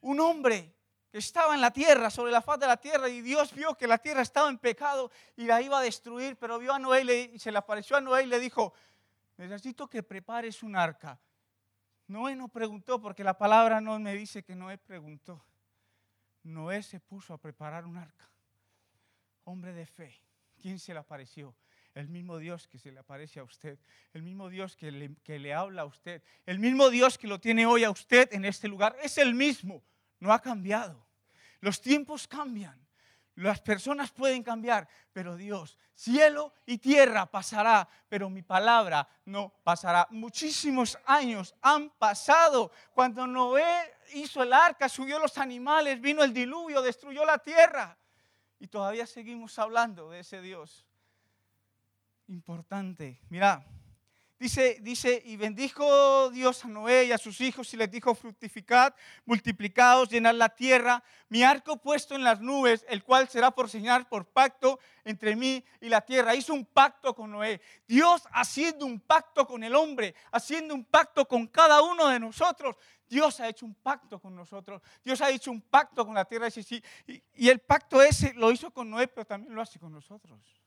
Un 0.00 0.20
hombre 0.20 0.74
que 1.10 1.18
estaba 1.18 1.54
en 1.54 1.60
la 1.60 1.72
tierra, 1.72 2.10
sobre 2.10 2.30
la 2.30 2.40
faz 2.40 2.58
de 2.60 2.66
la 2.66 2.76
tierra, 2.76 3.08
y 3.08 3.20
Dios 3.20 3.52
vio 3.52 3.76
que 3.76 3.86
la 3.86 3.98
tierra 3.98 4.22
estaba 4.22 4.48
en 4.48 4.58
pecado 4.58 5.10
y 5.36 5.44
la 5.44 5.60
iba 5.60 5.78
a 5.78 5.82
destruir, 5.82 6.36
pero 6.38 6.58
vio 6.58 6.72
a 6.72 6.78
Noé 6.78 7.30
y 7.32 7.38
se 7.38 7.50
le 7.50 7.58
apareció 7.58 7.96
a 7.96 8.00
Noé 8.00 8.22
y 8.22 8.26
le 8.26 8.38
dijo, 8.38 8.72
necesito 9.36 9.88
que 9.88 10.02
prepares 10.02 10.62
un 10.62 10.76
arca. 10.76 11.18
Noé 12.06 12.34
no 12.36 12.48
preguntó 12.48 13.00
porque 13.00 13.24
la 13.24 13.36
palabra 13.36 13.80
no 13.80 13.98
me 13.98 14.14
dice 14.14 14.42
que 14.42 14.54
Noé 14.54 14.78
preguntó. 14.78 15.44
Noé 16.42 16.82
se 16.82 17.00
puso 17.00 17.34
a 17.34 17.38
preparar 17.38 17.84
un 17.84 17.96
arca. 17.96 18.28
Hombre 19.44 19.72
de 19.72 19.86
fe. 19.86 20.20
¿Quién 20.60 20.78
se 20.78 20.92
le 20.92 21.00
apareció? 21.00 21.54
El 21.94 22.08
mismo 22.08 22.38
Dios 22.38 22.68
que 22.68 22.78
se 22.78 22.92
le 22.92 23.00
aparece 23.00 23.40
a 23.40 23.42
usted, 23.42 23.78
el 24.12 24.22
mismo 24.22 24.48
Dios 24.48 24.76
que 24.76 24.92
le, 24.92 25.54
habla 25.54 25.82
a 25.82 25.86
usted, 25.86 26.22
el 26.46 26.60
mismo 26.60 26.88
Dios 26.88 27.18
que 27.18 27.26
lo 27.26 27.40
tiene 27.40 27.66
hoy 27.66 27.82
a 27.82 27.90
usted 27.90 28.32
en 28.32 28.44
este 28.44 28.68
lugar, 28.68 28.96
es 29.02 29.18
el 29.18 29.34
mismo, 29.34 29.82
no 30.20 30.32
ha 30.32 30.40
cambiado. 30.40 31.04
Los 31.60 31.80
tiempos 31.80 32.28
cambian, 32.28 32.80
las 33.34 33.60
personas 33.60 34.12
pueden 34.12 34.44
cambiar, 34.44 34.88
pero 35.12 35.36
Dios, 35.36 35.76
cielo 35.94 36.54
y 36.64 36.78
tierra 36.78 37.26
pasará, 37.26 37.88
pero 38.08 38.30
mi 38.30 38.42
palabra 38.42 39.08
no 39.24 39.52
pasará. 39.64 40.06
Muchísimos 40.10 40.96
años 41.06 41.56
han 41.60 41.90
pasado. 41.90 42.70
Cuando 42.92 43.26
Noé 43.26 43.94
hizo 44.14 44.44
el 44.44 44.52
arca, 44.52 44.88
subió 44.88 45.18
los 45.18 45.36
animales, 45.38 46.00
vino 46.00 46.22
el 46.22 46.32
diluvio, 46.32 46.82
destruyó 46.82 47.24
la 47.24 47.38
tierra. 47.38 47.98
Y 48.60 48.68
todavía 48.68 49.06
seguimos 49.06 49.58
hablando 49.58 50.10
de 50.10 50.20
ese 50.20 50.40
Dios 50.40 50.86
importante. 52.30 53.20
Mira, 53.28 53.64
dice, 54.38 54.78
dice, 54.80 55.20
y 55.24 55.36
bendijo 55.36 56.30
Dios 56.30 56.64
a 56.64 56.68
Noé 56.68 57.06
y 57.06 57.12
a 57.12 57.18
sus 57.18 57.40
hijos 57.40 57.72
y 57.74 57.76
les 57.76 57.90
dijo, 57.90 58.14
fructificad, 58.14 58.94
multiplicados, 59.26 60.08
llenad 60.08 60.34
la 60.34 60.48
tierra, 60.48 61.02
mi 61.28 61.42
arco 61.42 61.76
puesto 61.76 62.14
en 62.14 62.24
las 62.24 62.40
nubes, 62.40 62.86
el 62.88 63.02
cual 63.02 63.28
será 63.28 63.50
por 63.50 63.68
señal, 63.68 64.06
por 64.06 64.26
pacto 64.26 64.78
entre 65.04 65.36
mí 65.36 65.62
y 65.80 65.88
la 65.88 66.00
tierra. 66.00 66.34
Hizo 66.34 66.54
un 66.54 66.64
pacto 66.64 67.14
con 67.14 67.30
Noé. 67.32 67.60
Dios 67.86 68.22
haciendo 68.32 68.86
un 68.86 69.00
pacto 69.00 69.46
con 69.46 69.62
el 69.64 69.74
hombre, 69.74 70.14
haciendo 70.32 70.74
un 70.74 70.84
pacto 70.84 71.26
con 71.26 71.46
cada 71.48 71.82
uno 71.82 72.08
de 72.08 72.20
nosotros. 72.20 72.76
Dios 73.08 73.40
ha 73.40 73.48
hecho 73.48 73.66
un 73.66 73.74
pacto 73.74 74.20
con 74.20 74.36
nosotros. 74.36 74.80
Dios 75.02 75.20
ha 75.20 75.30
hecho 75.30 75.50
un 75.50 75.60
pacto 75.60 76.06
con 76.06 76.14
la 76.14 76.24
tierra. 76.24 76.46
Y, 76.48 77.22
y 77.34 77.48
el 77.48 77.58
pacto 77.58 78.00
ese 78.00 78.32
lo 78.34 78.52
hizo 78.52 78.70
con 78.70 78.88
Noé, 78.88 79.08
pero 79.08 79.26
también 79.26 79.52
lo 79.52 79.60
hace 79.60 79.80
con 79.80 79.92
nosotros. 79.92 80.59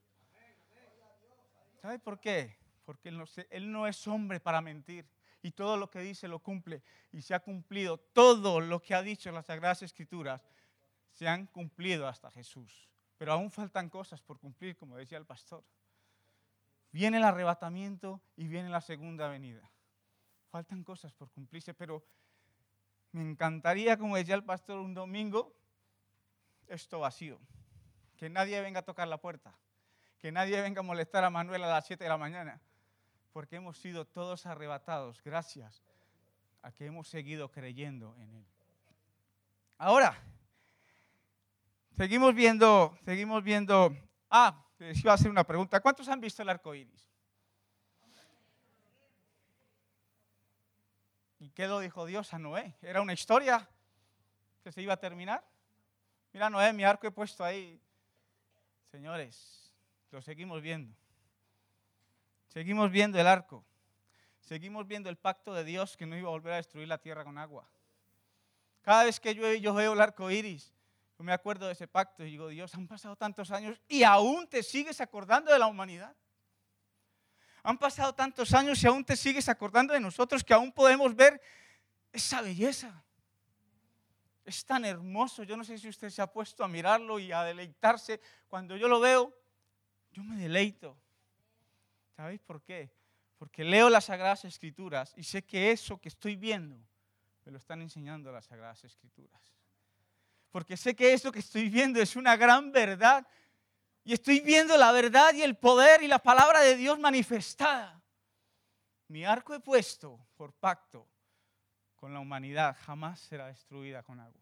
¿Sabe 1.83 1.99
por 1.99 2.17
qué? 2.17 2.55
Porque 2.85 3.09
él 3.09 3.69
no, 3.69 3.87
es 3.87 4.07
hombre 4.07 4.39
para 4.39 4.61
mentir 4.61 5.05
y 5.41 5.51
todo 5.51 5.75
lo 5.75 5.91
que 5.91 5.99
dice 5.99 6.29
lo 6.29 6.39
cumple 6.39 6.81
y 7.11 7.21
se 7.21 7.33
ha 7.33 7.41
cumplido. 7.41 7.97
Todo 7.97 8.61
lo 8.61 8.81
que 8.81 8.95
ha 8.95 9.01
dicho 9.01 9.27
en 9.27 9.35
las 9.35 9.47
Sagradas 9.47 9.81
Escrituras 9.81 10.41
se 11.11 11.27
han 11.27 11.45
cumplido 11.45 12.07
hasta 12.07 12.31
Jesús. 12.31 12.87
Pero 13.17 13.33
aún 13.33 13.51
faltan 13.51 13.89
cosas 13.89 14.21
por 14.21 14.39
cumplir, 14.39 14.77
como 14.77 14.95
decía 14.95 15.17
el 15.17 15.25
pastor. 15.25 15.61
Viene 16.93 17.17
el 17.17 17.25
arrebatamiento 17.25 18.21
y 18.37 18.47
viene 18.47 18.69
la 18.69 18.79
segunda 18.79 19.27
venida. 19.27 19.69
Faltan 20.51 20.85
cosas 20.85 21.11
por 21.11 21.31
cumplirse, 21.31 21.73
pero 21.73 22.01
me 23.11 23.23
encantaría, 23.23 23.97
como 23.97 24.15
decía 24.15 24.35
el 24.35 24.45
pastor 24.45 24.79
un 24.79 24.93
domingo, 24.93 25.53
esto 26.69 26.99
vacío. 27.01 27.41
Que 28.15 28.29
nadie 28.29 28.61
venga 28.61 28.79
a 28.79 28.83
tocar 28.83 29.09
la 29.09 29.19
puerta 29.19 29.53
que 30.23 30.31
nadie 30.31 30.61
venga 30.61 30.79
a 30.79 30.83
molestar 30.83 31.25
a 31.25 31.29
Manuel 31.29 31.65
a 31.65 31.67
las 31.67 31.85
7 31.85 32.01
de 32.01 32.09
la 32.09 32.17
mañana, 32.17 32.61
porque 33.33 33.57
hemos 33.57 33.77
sido 33.77 34.07
todos 34.07 34.45
arrebatados 34.45 35.21
gracias 35.21 35.83
a 36.61 36.71
que 36.71 36.85
hemos 36.85 37.09
seguido 37.09 37.51
creyendo 37.51 38.15
en 38.15 38.33
Él. 38.35 38.45
Ahora, 39.77 40.17
seguimos 41.97 42.33
viendo, 42.33 42.97
seguimos 43.03 43.43
viendo, 43.43 43.93
ah, 44.29 44.65
les 44.77 44.97
iba 45.01 45.11
a 45.11 45.15
hacer 45.15 45.29
una 45.29 45.43
pregunta, 45.43 45.81
¿cuántos 45.81 46.07
han 46.07 46.21
visto 46.21 46.41
el 46.41 46.47
arco 46.47 46.73
iris? 46.73 47.11
¿Y 51.39 51.49
qué 51.49 51.67
lo 51.67 51.81
dijo 51.81 52.05
Dios 52.05 52.33
a 52.33 52.39
Noé? 52.39 52.77
¿Era 52.81 53.01
una 53.01 53.11
historia 53.11 53.69
que 54.63 54.71
se 54.71 54.81
iba 54.81 54.93
a 54.93 54.97
terminar? 55.01 55.45
Mira, 56.31 56.49
Noé, 56.49 56.71
mi 56.71 56.85
arco 56.85 57.07
he 57.07 57.11
puesto 57.11 57.43
ahí. 57.43 57.77
Señores, 58.89 59.62
seguimos 60.22 60.62
viendo. 60.62 60.96
Seguimos 62.48 62.91
viendo 62.91 63.20
el 63.20 63.27
arco. 63.27 63.65
Seguimos 64.39 64.86
viendo 64.86 65.10
el 65.10 65.17
pacto 65.17 65.53
de 65.53 65.63
Dios 65.63 65.98
que 65.98 66.05
no 66.05 66.17
iba 66.17 66.27
a 66.27 66.32
volver 66.32 66.53
a 66.53 66.58
destruir 66.58 66.88
la 66.88 66.98
tierra 66.98 67.24
con 67.24 67.38
agua. 67.38 67.67
Cada 68.82 69.05
vez 69.05 69.20
que 69.20 69.34
yo 69.34 69.74
veo 69.74 69.93
el 69.93 70.01
arco 70.01 70.29
iris, 70.29 70.74
yo 71.17 71.24
me 71.24 71.32
acuerdo 71.32 71.67
de 71.67 71.74
ese 71.74 71.88
pacto 71.88 72.24
y 72.24 72.32
digo, 72.32 72.50
Dios, 72.50 72.75
han 72.75 72.88
pasado 72.88 73.15
tantos 73.15 73.51
años 73.51 73.79
y 73.88 74.03
aún 74.03 74.48
te 74.48 74.62
sigues 74.62 75.00
acordando 75.00 75.51
de 75.51 75.60
la 75.60 75.67
humanidad. 75.67 76.15
Han 77.63 77.77
pasado 77.77 78.13
tantos 78.13 78.53
años 78.53 78.84
y 78.84 78.88
aún 78.88 79.05
te 79.05 79.15
sigues 79.15 79.48
acordando 79.48 79.93
de 79.93 80.01
nosotros 80.01 80.43
que 80.43 80.53
aún 80.53 80.72
podemos 80.72 81.15
ver 81.15 81.41
esa 82.12 82.41
belleza. 82.41 83.01
Es 84.43 84.65
tan 84.65 84.84
hermoso. 84.84 85.43
Yo 85.43 85.55
no 85.55 85.63
sé 85.63 85.77
si 85.77 85.88
usted 85.88 86.10
se 86.10 86.22
ha 86.22 86.27
puesto 86.27 86.63
a 86.65 86.67
mirarlo 86.67 87.20
y 87.20 87.32
a 87.32 87.43
deleitarse. 87.43 88.20
Cuando 88.50 88.75
yo 88.75 88.89
lo 88.89 89.00
veo, 89.00 89.34
yo 90.13 90.24
me 90.24 90.38
deleito. 90.38 90.98
¿Sabéis 92.15 92.39
por 92.41 92.62
qué? 92.62 92.93
Porque 93.38 93.63
leo 93.63 93.89
las 93.89 94.05
Sagradas 94.05 94.46
Escrituras 94.46 95.13
y 95.17 95.24
sé 95.24 95.43
que 95.43 95.72
eso 95.72 96.00
que 96.00 96.08
estoy 96.08 96.36
viendo 96.36 96.77
me 97.43 97.51
lo 97.51 97.58
están 97.58 97.82
enseñando 97.82 98.32
las 98.32 98.46
Sagradas 98.46 98.84
Escrituras. 98.84 99.41
Porque 100.51 100.77
sé 100.77 100.96
que 100.96 101.13
eso 101.13 101.32
que 101.32 101.39
estoy 101.39 101.67
viendo 101.70 102.00
es 102.00 102.15
una 102.15 102.38
gran 102.38 102.72
verdad 102.72 103.27
y 104.03 104.13
estoy 104.13 104.39
viendo 104.39 104.77
la 104.77 104.91
verdad 104.91 105.34
y 105.34 105.41
el 105.41 105.58
poder 105.58 106.03
y 106.03 106.08
la 106.08 106.20
palabra 106.20 106.62
de 106.62 106.75
Dios 106.75 107.00
manifestada. 107.00 108.01
Mi 109.08 109.25
arco 109.25 109.53
he 109.53 109.60
puesto 109.60 110.20
por 110.36 110.53
pacto 110.53 111.08
con 111.96 112.13
la 112.13 112.20
humanidad, 112.20 112.77
jamás 112.82 113.20
será 113.20 113.48
destruida 113.48 114.03
con 114.03 114.20
agua. 114.20 114.41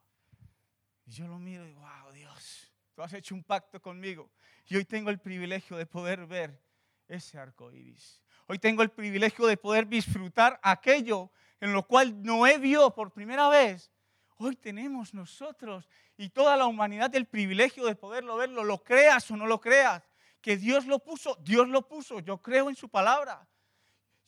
Y 1.06 1.12
yo 1.12 1.28
lo 1.28 1.40
miro 1.40 1.64
y 1.64 1.68
digo, 1.68 1.82
wow, 1.82 2.12
Dios, 2.12 2.71
has 3.04 3.14
hecho 3.14 3.36
un 3.36 3.44
pacto 3.44 3.82
conmigo. 3.82 4.30
Y 4.68 4.76
hoy 4.76 4.86
tengo 4.86 5.10
el 5.10 5.20
privilegio 5.20 5.78
de 5.78 5.86
poder 5.86 6.26
ver 6.26 6.60
ese 7.08 7.38
arco 7.38 7.72
iris. 7.72 8.22
Hoy 8.48 8.60
tengo 8.60 8.84
el 8.84 8.90
privilegio 8.90 9.46
de 9.46 9.58
poder 9.58 9.88
disfrutar 9.88 10.60
aquello 10.64 11.32
en 11.60 11.74
lo 11.74 11.88
cual 11.88 12.22
Noé 12.22 12.58
vio 12.58 12.94
por 12.94 13.12
primera 13.12 13.48
vez. 13.50 13.92
Hoy 14.38 14.56
tenemos 14.56 15.14
nosotros 15.14 15.88
y 16.18 16.30
toda 16.30 16.58
la 16.58 16.66
humanidad 16.66 17.14
el 17.16 17.28
privilegio 17.28 17.86
de 17.86 17.96
poderlo 17.96 18.38
verlo, 18.38 18.64
lo 18.64 18.84
creas 18.84 19.30
o 19.32 19.38
no 19.38 19.46
lo 19.46 19.62
creas. 19.62 20.04
Que 20.42 20.58
Dios 20.58 20.88
lo 20.88 21.00
puso, 21.00 21.38
Dios 21.42 21.68
lo 21.70 21.88
puso. 21.88 22.20
Yo 22.20 22.42
creo 22.42 22.70
en 22.70 22.76
su 22.76 22.90
palabra. 22.90 23.48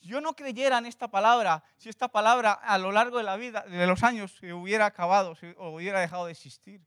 Yo 0.00 0.20
no 0.20 0.34
creyera 0.36 0.78
en 0.78 0.86
esta 0.86 1.08
palabra, 1.08 1.64
si 1.78 1.88
esta 1.88 2.08
palabra 2.08 2.52
a 2.52 2.76
lo 2.76 2.92
largo 2.92 3.16
de 3.18 3.24
la 3.24 3.36
vida, 3.36 3.62
de 3.62 3.86
los 3.86 4.02
años, 4.02 4.36
se 4.38 4.52
hubiera 4.52 4.84
acabado 4.84 5.34
o 5.56 5.70
hubiera 5.70 5.98
dejado 5.98 6.26
de 6.26 6.32
existir. 6.32 6.82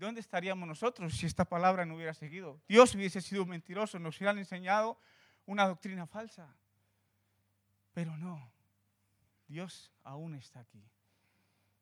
¿Dónde 0.00 0.20
estaríamos 0.20 0.66
nosotros 0.66 1.14
si 1.14 1.26
esta 1.26 1.44
palabra 1.44 1.84
no 1.84 1.94
hubiera 1.94 2.14
seguido? 2.14 2.60
Dios 2.66 2.94
hubiese 2.94 3.20
sido 3.20 3.44
mentiroso, 3.44 3.98
nos 3.98 4.16
hubieran 4.16 4.38
enseñado 4.38 4.98
una 5.46 5.68
doctrina 5.68 6.06
falsa. 6.06 6.48
Pero 7.92 8.16
no, 8.16 8.50
Dios 9.46 9.92
aún 10.02 10.34
está 10.34 10.60
aquí. 10.60 10.82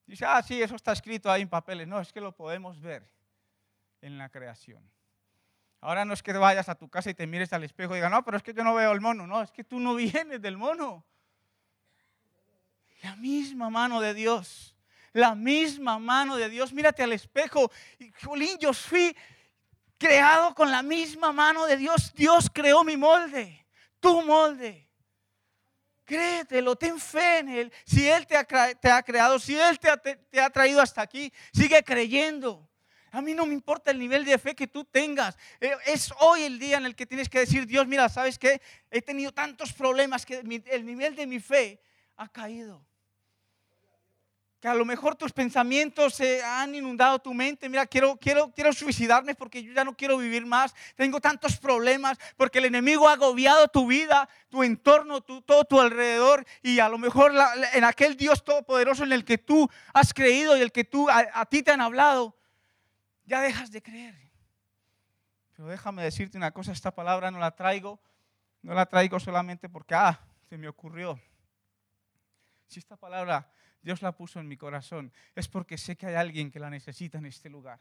Dice, 0.05 0.25
ah, 0.25 0.43
sí, 0.43 0.61
eso 0.61 0.75
está 0.75 0.93
escrito 0.93 1.31
ahí 1.31 1.43
en 1.43 1.49
papeles. 1.49 1.87
No, 1.87 2.01
es 2.01 2.13
que 2.13 2.21
lo 2.21 2.35
podemos 2.35 2.81
ver 2.81 3.09
en 4.01 4.19
la 4.19 4.29
creación. 4.29 4.83
Ahora 5.81 6.05
no 6.05 6.13
es 6.13 6.23
que 6.23 6.33
vayas 6.33 6.69
a 6.69 6.75
tu 6.75 6.89
casa 6.89 7.11
y 7.11 7.15
te 7.15 7.27
mires 7.27 7.53
al 7.53 7.63
espejo 7.63 7.93
y 7.93 7.99
digas, 7.99 8.11
no, 8.11 8.25
pero 8.25 8.37
es 8.37 8.43
que 8.43 8.53
yo 8.53 8.65
no 8.65 8.75
veo 8.75 8.91
el 8.91 9.01
mono. 9.01 9.27
No, 9.27 9.43
es 9.43 9.53
que 9.53 9.63
tú 9.63 9.79
no 9.79 9.95
vienes 9.95 10.43
del 10.43 10.57
mono. 10.57 11.05
La 13.03 13.15
misma 13.15 13.71
mano 13.71 14.01
de 14.01 14.13
Dios 14.13 14.78
la 15.19 15.35
misma 15.35 15.99
mano 15.99 16.37
de 16.37 16.49
Dios. 16.49 16.73
Mírate 16.73 17.03
al 17.03 17.13
espejo. 17.13 17.71
Jolín, 18.23 18.57
yo 18.59 18.73
fui 18.73 19.17
creado 19.99 20.55
con 20.55 20.71
la 20.71 20.83
misma 20.83 21.33
mano 21.33 21.67
de 21.67 21.77
Dios. 21.77 22.13
Dios 22.15 22.49
creó 22.53 22.85
mi 22.85 22.97
molde, 22.97 23.67
tu 24.01 24.23
molde. 24.23 24.89
Créetelo, 26.05 26.77
ten 26.77 26.99
fe 26.99 27.41
en 27.41 27.49
Él. 27.49 27.73
Si 27.85 28.09
Él 28.09 28.27
te 28.27 28.37
ha, 28.37 28.45
te 28.45 28.91
ha 28.91 29.03
creado, 29.03 29.39
si 29.39 29.59
Él 29.59 29.79
te 29.79 29.91
ha, 29.91 29.97
te 29.97 30.41
ha 30.41 30.49
traído 30.49 30.81
hasta 30.81 31.03
aquí, 31.03 31.31
sigue 31.53 31.83
creyendo. 31.83 32.67
A 33.11 33.21
mí 33.21 33.35
no 33.35 33.45
me 33.47 33.55
importa 33.55 33.91
el 33.91 33.99
nivel 33.99 34.25
de 34.25 34.39
fe 34.39 34.55
que 34.55 34.67
tú 34.67 34.85
tengas. 34.85 35.37
Eh, 35.61 35.73
es 35.87 36.13
hoy 36.21 36.43
el 36.43 36.59
día 36.59 36.79
en 36.79 36.87
el 36.87 36.95
que 36.95 37.07
tienes 37.07 37.29
que 37.29 37.41
decir, 37.41 37.67
Dios, 37.67 37.87
mira, 37.87 38.09
¿sabes 38.09 38.39
qué? 38.39 38.61
He 38.91 39.03
tenido 39.03 39.33
tantos 39.33 39.73
problemas 39.73 40.25
que 40.25 40.39
el 40.39 40.87
nivel 40.87 41.17
de 41.17 41.27
mi 41.27 41.41
fe 41.41 41.81
ha 42.17 42.29
caído. 42.29 42.88
Que 44.61 44.67
a 44.67 44.75
lo 44.75 44.85
mejor 44.85 45.15
tus 45.15 45.33
pensamientos 45.33 46.15
se 46.15 46.43
han 46.43 46.75
inundado 46.75 47.21
tu 47.21 47.33
mente. 47.33 47.69
Mira, 47.69 47.87
quiero, 47.87 48.17
quiero, 48.17 48.51
quiero 48.53 48.73
suicidarme 48.73 49.37
porque 49.37 49.63
yo 49.63 49.73
ya 49.73 49.85
no 49.85 49.97
quiero 49.97 50.19
vivir 50.19 50.47
más. 50.47 50.75
Tengo 50.97 51.21
tantos 51.21 51.59
problemas 51.59 52.19
porque 52.37 52.59
el 52.59 52.65
enemigo 52.65 53.09
ha 53.09 53.13
agobiado 53.13 53.69
tu 53.69 53.87
vida, 53.87 54.29
tu 54.49 54.65
entorno, 54.65 55.21
todo 55.21 55.65
tu 55.65 55.81
alrededor. 55.81 56.45
Y 56.63 56.81
a 56.81 56.89
lo 56.89 56.99
mejor 56.99 57.33
en 57.73 57.85
aquel 57.85 58.17
Dios 58.17 58.45
todopoderoso 58.45 59.05
en 59.05 59.13
el 59.13 59.25
que 59.25 59.39
tú 59.39 59.71
has 59.93 60.13
creído 60.13 60.57
y 60.57 60.61
el 60.61 60.73
que 60.73 60.83
tú 60.83 61.09
a, 61.09 61.47
ti 61.47 61.63
te 61.63 61.71
han 61.71 61.81
hablado, 61.81 62.37
ya 63.27 63.41
dejas 63.41 63.71
de 63.71 63.81
creer. 63.81 64.17
Pero 65.55 65.69
déjame 65.69 66.03
decirte 66.03 66.37
una 66.37 66.51
cosa, 66.51 66.73
esta 66.73 66.93
palabra 66.93 67.31
no 67.31 67.39
la 67.39 67.53
traigo, 67.53 68.01
no 68.63 68.75
la 68.75 68.87
traigo 68.87 69.21
solamente 69.21 69.69
porque, 69.69 69.95
ah, 69.95 70.21
se 70.49 70.59
me 70.59 70.69
ocurrió. 70.69 71.21
Si 72.67 72.81
esta 72.81 72.97
palabra 72.97 73.49
Dios 73.83 74.03
la 74.03 74.13
puso 74.13 74.41
en 74.41 74.49
mi 74.49 74.57
corazón, 74.57 75.13
es 75.35 75.49
porque 75.49 75.79
sé 75.79 75.97
que 75.97 76.07
hay 76.07 76.15
alguien 76.15 76.51
que 76.51 76.61
la 76.61 76.71
necesita 76.71 77.19
en 77.19 77.27
este 77.27 77.49
lugar. 77.49 77.81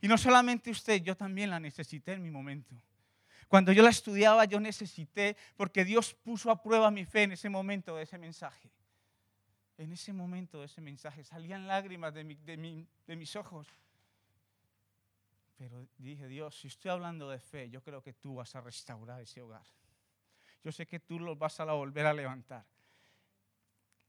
Y 0.00 0.08
no 0.08 0.16
solamente 0.16 0.70
usted, 0.70 1.02
yo 1.02 1.16
también 1.16 1.50
la 1.50 1.60
necesité 1.60 2.12
en 2.12 2.22
mi 2.22 2.30
momento. 2.30 2.74
Cuando 3.48 3.72
yo 3.72 3.82
la 3.82 3.90
estudiaba, 3.90 4.44
yo 4.44 4.60
necesité, 4.60 5.36
porque 5.56 5.84
Dios 5.84 6.14
puso 6.14 6.50
a 6.50 6.62
prueba 6.62 6.90
mi 6.90 7.04
fe 7.04 7.24
en 7.24 7.32
ese 7.32 7.48
momento 7.48 7.96
de 7.96 8.04
ese 8.04 8.16
mensaje. 8.16 8.70
En 9.76 9.92
ese 9.92 10.12
momento 10.12 10.60
de 10.60 10.66
ese 10.66 10.80
mensaje 10.80 11.24
salían 11.24 11.66
lágrimas 11.66 12.14
de, 12.14 12.22
mis 12.22 13.36
ojos. 13.36 13.66
Pero 15.58 15.86
dije, 15.98 16.28
Dios, 16.28 16.60
si 16.60 16.68
estoy 16.68 16.90
hablando 16.90 17.28
de 17.28 17.40
fe, 17.40 17.68
yo 17.68 17.82
creo 17.82 18.02
que 18.02 18.12
tú 18.12 18.36
vas 18.36 18.54
a 18.54 18.60
restaurar 18.60 19.20
ese 19.20 19.42
hogar. 19.42 19.66
Yo 20.62 20.70
sé 20.70 20.86
que 20.86 21.00
tú 21.00 21.18
los 21.18 21.38
vas 21.38 21.58
a 21.60 21.64
volver 21.64 22.06
a 22.06 22.14
levantar. 22.14 22.64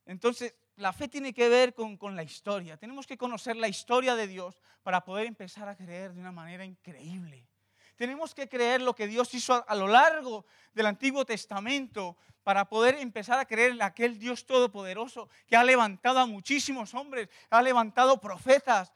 Entonces, 0.05 0.53
la 0.81 0.91
fe 0.91 1.07
tiene 1.07 1.31
que 1.31 1.47
ver 1.47 1.75
con, 1.75 2.15
la 2.15 2.23
historia. 2.23 2.75
Tenemos 2.75 3.05
que 3.05 3.17
conocer 3.17 3.55
la 3.55 3.67
historia 3.67 4.15
de 4.15 4.25
Dios 4.25 4.59
para 4.81 5.05
poder 5.05 5.27
empezar 5.27 5.69
a 5.69 5.75
creer 5.75 6.13
de 6.13 6.19
una 6.19 6.31
manera 6.31 6.65
increíble. 6.65 7.47
Tenemos 7.95 8.33
que 8.33 8.49
creer 8.49 8.81
lo 8.81 8.95
que 8.95 9.05
Dios 9.05 9.31
hizo 9.35 9.63
a, 9.67 9.75
lo 9.75 9.87
largo 9.87 10.43
del 10.73 10.87
Antiguo 10.87 11.23
Testamento 11.23 12.17
para 12.43 12.67
poder 12.67 12.95
empezar 12.95 13.37
a 13.37 13.45
creer 13.45 13.73
en 13.73 13.83
aquel 13.83 14.17
Dios 14.17 14.47
todopoderoso 14.47 15.29
que 15.45 15.55
ha 15.55 15.63
levantado 15.63 16.17
a 16.17 16.25
muchísimos 16.25 16.95
hombres, 16.95 17.29
ha 17.51 17.61
levantado 17.61 18.19
profetas 18.19 18.91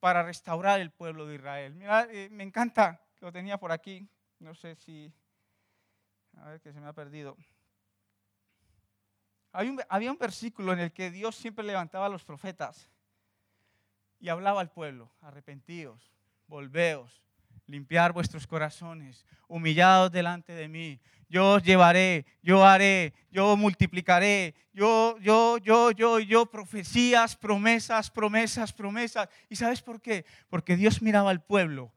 para 0.00 0.22
restaurar 0.22 0.80
el 0.80 0.90
pueblo 0.90 1.26
de 1.26 1.34
Israel. 1.34 1.78
Eh, 2.10 2.28
me 2.30 2.44
encanta, 2.44 3.02
lo 3.20 3.30
tenía 3.30 3.58
por 3.58 3.70
aquí, 3.70 4.08
no 4.38 4.54
sé 4.54 4.76
si, 4.76 5.12
a 6.38 6.48
ver 6.48 6.60
que 6.62 6.72
se 6.72 6.80
me 6.80 6.86
ha 6.86 6.94
perdido 6.94 7.36
había 9.52 10.12
un 10.12 10.18
versículo 10.18 10.72
en 10.72 10.80
el 10.80 10.92
que 10.92 11.10
Dios 11.10 11.36
siempre 11.36 11.64
levantaba 11.64 12.06
a 12.06 12.10
los 12.10 12.24
profetas 12.24 12.90
y 14.20 14.28
hablaba 14.28 14.60
al 14.60 14.70
pueblo, 14.70 15.10
arrepentíos, 15.20 16.12
volveos, 16.46 17.22
limpiar 17.66 18.12
vuestros 18.12 18.46
corazones, 18.46 19.24
humillados 19.46 20.10
delante 20.10 20.52
de 20.52 20.68
mí. 20.68 21.00
Yo 21.28 21.54
os 21.54 21.62
llevaré, 21.62 22.24
yo 22.42 22.64
haré, 22.64 23.12
yo 23.30 23.56
multiplicaré, 23.56 24.54
yo, 24.72 25.18
yo, 25.18 25.58
yo, 25.58 25.90
yo, 25.90 26.18
yo, 26.18 26.46
profecías, 26.46 27.36
promesas, 27.36 28.10
promesas, 28.10 28.72
promesas. 28.72 29.28
¿Y 29.48 29.56
sabes 29.56 29.82
por 29.82 30.00
qué? 30.00 30.24
Porque 30.48 30.76
Dios 30.76 31.02
miraba 31.02 31.30
al 31.30 31.42
pueblo 31.42 31.92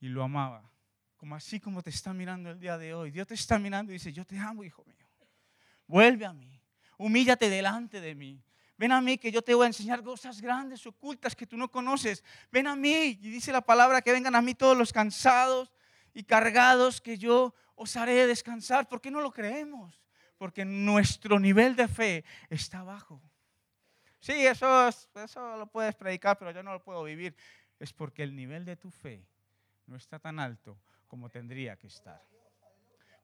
y 0.00 0.08
lo 0.08 0.22
amaba. 0.22 0.70
Como 1.16 1.34
así 1.34 1.60
como 1.60 1.82
te 1.82 1.90
está 1.90 2.14
mirando 2.14 2.50
el 2.50 2.60
día 2.60 2.78
de 2.78 2.94
hoy. 2.94 3.10
Dios 3.10 3.26
te 3.26 3.34
está 3.34 3.58
mirando 3.58 3.92
y 3.92 3.94
dice, 3.94 4.12
yo 4.12 4.24
te 4.24 4.38
amo, 4.38 4.62
hijo 4.64 4.84
mío. 4.84 5.06
Vuelve 5.86 6.24
a 6.24 6.32
mí 6.32 6.59
humíllate 7.00 7.48
delante 7.48 8.00
de 8.00 8.14
mí. 8.14 8.42
Ven 8.76 8.92
a 8.92 9.00
mí 9.00 9.16
que 9.16 9.32
yo 9.32 9.42
te 9.42 9.54
voy 9.54 9.64
a 9.64 9.68
enseñar 9.68 10.02
cosas 10.02 10.40
grandes, 10.40 10.86
ocultas 10.86 11.34
que 11.34 11.46
tú 11.46 11.56
no 11.56 11.70
conoces. 11.70 12.22
Ven 12.52 12.66
a 12.66 12.76
mí 12.76 12.92
y 12.92 13.30
dice 13.30 13.52
la 13.52 13.62
palabra 13.62 14.02
que 14.02 14.12
vengan 14.12 14.34
a 14.34 14.42
mí 14.42 14.54
todos 14.54 14.76
los 14.76 14.92
cansados 14.92 15.70
y 16.12 16.24
cargados 16.24 17.00
que 17.00 17.16
yo 17.16 17.54
os 17.74 17.96
haré 17.96 18.26
descansar. 18.26 18.86
¿Por 18.86 19.00
qué 19.00 19.10
no 19.10 19.20
lo 19.22 19.32
creemos? 19.32 20.02
Porque 20.36 20.64
nuestro 20.64 21.38
nivel 21.38 21.74
de 21.74 21.88
fe 21.88 22.24
está 22.50 22.82
bajo. 22.82 23.22
Sí, 24.20 24.46
eso, 24.46 24.88
eso 24.88 25.56
lo 25.56 25.66
puedes 25.66 25.94
predicar, 25.94 26.38
pero 26.38 26.50
yo 26.50 26.62
no 26.62 26.72
lo 26.72 26.82
puedo 26.82 27.02
vivir. 27.04 27.34
Es 27.78 27.94
porque 27.94 28.22
el 28.22 28.36
nivel 28.36 28.66
de 28.66 28.76
tu 28.76 28.90
fe 28.90 29.26
no 29.86 29.96
está 29.96 30.18
tan 30.18 30.38
alto 30.38 30.78
como 31.06 31.30
tendría 31.30 31.76
que 31.76 31.86
estar. 31.86 32.22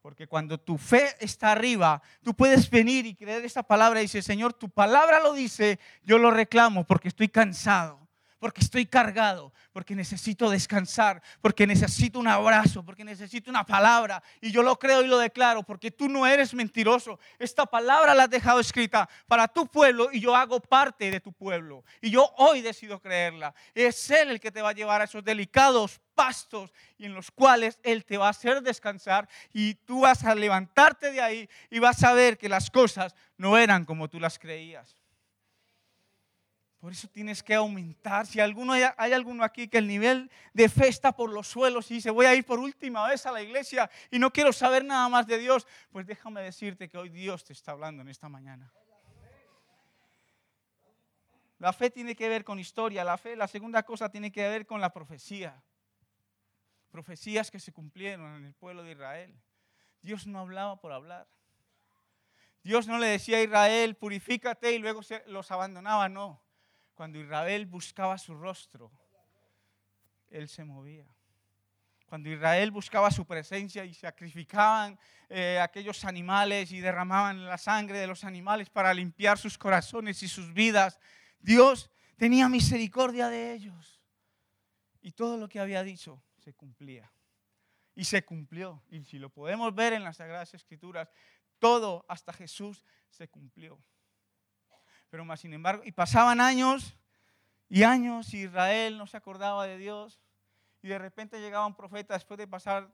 Porque 0.06 0.28
cuando 0.28 0.56
tu 0.56 0.78
fe 0.78 1.16
está 1.18 1.50
arriba, 1.50 2.00
tú 2.22 2.32
puedes 2.32 2.70
venir 2.70 3.06
y 3.06 3.16
creer 3.16 3.44
esa 3.44 3.64
palabra 3.64 3.98
y 3.98 4.04
decir, 4.04 4.22
Señor, 4.22 4.52
tu 4.52 4.70
palabra 4.70 5.18
lo 5.18 5.32
dice, 5.32 5.80
yo 6.04 6.16
lo 6.16 6.30
reclamo 6.30 6.84
porque 6.84 7.08
estoy 7.08 7.26
cansado, 7.26 8.05
porque 8.38 8.60
estoy 8.60 8.86
cargado, 8.86 9.52
porque 9.72 9.94
necesito 9.94 10.50
descansar, 10.50 11.22
porque 11.40 11.66
necesito 11.66 12.18
un 12.18 12.28
abrazo, 12.28 12.84
porque 12.84 13.04
necesito 13.04 13.50
una 13.50 13.64
palabra. 13.64 14.22
Y 14.40 14.50
yo 14.50 14.62
lo 14.62 14.78
creo 14.78 15.02
y 15.02 15.06
lo 15.06 15.18
declaro, 15.18 15.62
porque 15.62 15.90
tú 15.90 16.08
no 16.08 16.26
eres 16.26 16.54
mentiroso. 16.54 17.18
Esta 17.38 17.66
palabra 17.66 18.14
la 18.14 18.24
has 18.24 18.30
dejado 18.30 18.60
escrita 18.60 19.08
para 19.26 19.48
tu 19.48 19.66
pueblo 19.66 20.10
y 20.12 20.20
yo 20.20 20.34
hago 20.34 20.60
parte 20.60 21.10
de 21.10 21.20
tu 21.20 21.32
pueblo. 21.32 21.84
Y 22.00 22.10
yo 22.10 22.30
hoy 22.36 22.60
decido 22.60 23.00
creerla. 23.00 23.54
Es 23.74 24.10
Él 24.10 24.30
el 24.30 24.40
que 24.40 24.52
te 24.52 24.62
va 24.62 24.70
a 24.70 24.74
llevar 24.74 25.00
a 25.00 25.04
esos 25.04 25.24
delicados 25.24 26.00
pastos 26.14 26.72
y 26.98 27.06
en 27.06 27.14
los 27.14 27.30
cuales 27.30 27.78
Él 27.82 28.04
te 28.04 28.18
va 28.18 28.26
a 28.26 28.30
hacer 28.30 28.62
descansar 28.62 29.28
y 29.52 29.74
tú 29.74 30.00
vas 30.00 30.24
a 30.24 30.34
levantarte 30.34 31.12
de 31.12 31.20
ahí 31.20 31.48
y 31.70 31.78
vas 31.78 32.02
a 32.02 32.12
ver 32.12 32.38
que 32.38 32.48
las 32.48 32.70
cosas 32.70 33.14
no 33.36 33.56
eran 33.58 33.84
como 33.84 34.08
tú 34.08 34.18
las 34.18 34.38
creías. 34.38 34.96
Por 36.86 36.92
eso 36.92 37.08
tienes 37.08 37.42
que 37.42 37.52
aumentar. 37.52 38.28
Si 38.28 38.38
alguno 38.38 38.72
hay, 38.72 39.12
alguno 39.12 39.42
aquí 39.42 39.66
que 39.66 39.78
el 39.78 39.88
nivel 39.88 40.30
de 40.54 40.68
fe 40.68 40.86
está 40.86 41.10
por 41.10 41.32
los 41.32 41.48
suelos 41.48 41.90
y 41.90 41.94
dice, 41.94 42.12
voy 42.12 42.26
a 42.26 42.34
ir 42.36 42.46
por 42.46 42.60
última 42.60 43.08
vez 43.08 43.26
a 43.26 43.32
la 43.32 43.42
iglesia 43.42 43.90
y 44.08 44.20
no 44.20 44.32
quiero 44.32 44.52
saber 44.52 44.84
nada 44.84 45.08
más 45.08 45.26
de 45.26 45.36
Dios, 45.36 45.66
pues 45.90 46.06
déjame 46.06 46.42
decirte 46.42 46.88
que 46.88 46.96
hoy 46.96 47.08
Dios 47.08 47.42
te 47.42 47.54
está 47.54 47.72
hablando 47.72 48.02
en 48.02 48.08
esta 48.08 48.28
mañana. 48.28 48.72
La 51.58 51.72
fe 51.72 51.90
tiene 51.90 52.14
que 52.14 52.28
ver 52.28 52.44
con 52.44 52.60
historia, 52.60 53.02
la 53.02 53.18
fe, 53.18 53.34
la 53.34 53.48
segunda 53.48 53.82
cosa 53.82 54.08
tiene 54.08 54.30
que 54.30 54.48
ver 54.48 54.64
con 54.64 54.80
la 54.80 54.92
profecía 54.92 55.60
profecías 56.92 57.50
que 57.50 57.58
se 57.58 57.72
cumplieron 57.72 58.32
en 58.36 58.44
el 58.44 58.54
pueblo 58.54 58.84
de 58.84 58.92
Israel. 58.92 59.34
Dios 60.02 60.24
no 60.28 60.38
hablaba 60.38 60.80
por 60.80 60.92
hablar. 60.92 61.26
Dios 62.62 62.86
no 62.86 63.00
le 63.00 63.08
decía 63.08 63.38
a 63.38 63.42
Israel, 63.42 63.96
purifícate 63.96 64.72
y 64.72 64.78
luego 64.78 65.00
los 65.26 65.50
abandonaba, 65.50 66.08
no. 66.08 66.45
Cuando 66.96 67.20
Israel 67.20 67.66
buscaba 67.66 68.16
su 68.16 68.34
rostro, 68.34 68.90
Él 70.28 70.48
se 70.48 70.64
movía. 70.64 71.06
Cuando 72.06 72.30
Israel 72.30 72.70
buscaba 72.70 73.10
su 73.10 73.26
presencia 73.26 73.84
y 73.84 73.92
sacrificaban 73.92 74.98
eh, 75.28 75.60
aquellos 75.60 76.06
animales 76.06 76.72
y 76.72 76.80
derramaban 76.80 77.44
la 77.44 77.58
sangre 77.58 77.98
de 77.98 78.06
los 78.06 78.24
animales 78.24 78.70
para 78.70 78.94
limpiar 78.94 79.36
sus 79.36 79.58
corazones 79.58 80.22
y 80.22 80.28
sus 80.28 80.54
vidas, 80.54 80.98
Dios 81.38 81.90
tenía 82.16 82.48
misericordia 82.48 83.28
de 83.28 83.52
ellos. 83.52 84.00
Y 85.02 85.12
todo 85.12 85.36
lo 85.36 85.50
que 85.50 85.60
había 85.60 85.82
dicho 85.82 86.22
se 86.38 86.54
cumplía. 86.54 87.12
Y 87.94 88.04
se 88.04 88.24
cumplió. 88.24 88.82
Y 88.88 89.04
si 89.04 89.18
lo 89.18 89.28
podemos 89.28 89.74
ver 89.74 89.92
en 89.92 90.02
las 90.02 90.16
Sagradas 90.16 90.54
Escrituras, 90.54 91.10
todo 91.58 92.06
hasta 92.08 92.32
Jesús 92.32 92.86
se 93.10 93.28
cumplió. 93.28 93.78
Pero 95.16 95.24
más 95.24 95.40
sin 95.40 95.54
embargo, 95.54 95.82
y 95.86 95.92
pasaban 95.92 96.42
años 96.42 96.94
y 97.70 97.84
años 97.84 98.34
Israel 98.34 98.98
no 98.98 99.06
se 99.06 99.16
acordaba 99.16 99.66
de 99.66 99.78
Dios. 99.78 100.20
Y 100.82 100.88
de 100.88 100.98
repente 100.98 101.40
llegaba 101.40 101.64
un 101.64 101.74
profeta, 101.74 102.12
después 102.12 102.36
de 102.36 102.46
pasar 102.46 102.92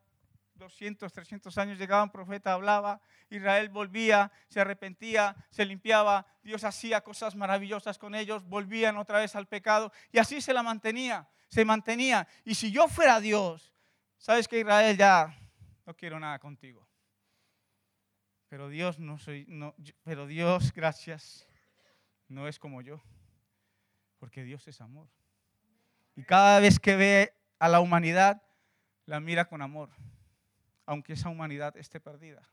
200, 0.55 1.13
300 1.13 1.59
años, 1.59 1.79
llegaba 1.81 2.05
un 2.05 2.11
profeta, 2.11 2.53
hablaba, 2.53 3.01
Israel 3.29 3.71
volvía, 3.71 4.31
se 4.47 4.61
arrepentía, 4.61 5.35
se 5.51 5.65
limpiaba, 5.65 6.25
Dios 6.45 6.63
hacía 6.63 7.01
cosas 7.01 7.35
maravillosas 7.35 7.99
con 7.99 8.15
ellos, 8.15 8.49
volvían 8.49 8.99
otra 8.99 9.19
vez 9.19 9.35
al 9.35 9.49
pecado 9.49 9.91
y 10.13 10.19
así 10.19 10.41
se 10.41 10.55
la 10.55 10.63
mantenía 10.63 11.29
se 11.49 11.67
mantenía. 11.67 12.27
Y 12.47 12.55
si 12.55 12.71
yo 12.71 12.87
fuera 12.87 13.21
Dios, 13.21 13.75
sabes 14.17 14.47
que 14.47 14.61
Israel 14.61 14.97
ya 14.97 15.37
no 15.85 15.95
quiero 15.95 16.21
nada 16.21 16.39
contigo. 16.39 16.89
Pero 18.49 18.69
Dios 18.69 18.99
no 18.99 19.19
soy, 19.19 19.45
no, 19.49 19.75
pero 20.05 20.27
Dios, 20.27 20.73
gracias, 20.73 21.47
no 22.33 22.49
es 22.49 22.59
como 22.59 22.81
yo, 22.81 23.01
porque 24.19 24.43
Dios 24.43 24.67
es 24.67 24.81
amor. 24.81 25.09
Y 26.17 26.25
cada 26.25 26.59
vez 26.61 26.81
que 26.81 26.97
ve 26.97 27.35
a 27.59 27.69
la 27.69 27.81
humanidad, 27.81 28.43
la 29.07 29.21
mira 29.21 29.45
con 29.47 29.63
amor, 29.63 29.91
aunque 30.87 31.13
esa 31.13 31.29
humanidad 31.29 31.77
esté 31.77 32.01
perdida. 32.01 32.49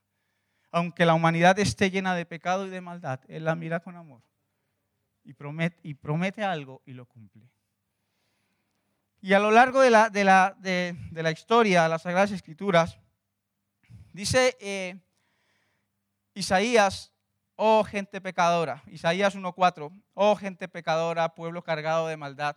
Aunque 0.72 1.06
la 1.06 1.16
humanidad 1.16 1.58
esté 1.58 1.90
llena 1.90 2.14
de 2.14 2.26
pecado 2.26 2.68
y 2.68 2.70
de 2.70 2.82
maldad, 2.82 3.22
Él 3.28 3.46
la 3.46 3.56
mira 3.56 3.80
con 3.80 3.96
amor 3.96 4.22
y 5.24 5.34
promete, 5.34 5.80
y 5.84 5.96
promete 5.96 6.44
algo 6.44 6.82
y 6.86 6.94
lo 6.94 7.06
cumple. 7.06 7.50
Y 9.22 9.34
a 9.34 9.40
lo 9.40 9.52
largo 9.52 9.82
de 9.82 9.90
la, 9.90 10.10
de 10.10 10.96
de, 11.12 11.32
historia, 11.32 11.88
las 11.88 12.04
Sagradas 12.04 12.32
Escrituras, 12.32 12.98
dice 14.14 14.56
eh, 14.60 15.02
Isaías 16.34 17.12
oh 17.62 17.84
gente 17.84 18.22
pecadora, 18.22 18.82
Isaías 18.88 19.36
1.4, 19.36 19.92
oh 20.14 20.36
gente 20.38 20.70
pecadora, 20.70 21.36
pueblo 21.36 21.62
cargado 21.62 22.08
de 22.08 22.16
maldad, 22.16 22.56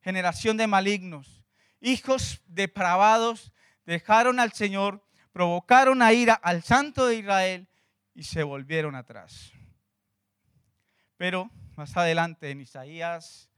generación 0.00 0.56
de 0.56 0.66
malignos, 0.66 1.44
hijos 1.82 2.40
depravados, 2.46 3.52
dejaron 3.84 4.40
al 4.40 4.52
Señor, 4.52 5.06
provocaron 5.32 6.00
a 6.00 6.14
ira 6.14 6.32
al 6.32 6.62
Santo 6.62 7.04
de 7.04 7.16
Israel 7.16 7.68
y 8.14 8.22
se 8.22 8.42
volvieron 8.42 8.94
atrás. 8.94 9.52
Pero 11.18 11.50
más 11.76 11.94
adelante 11.94 12.50
en 12.50 12.62
Isaías 12.62 13.50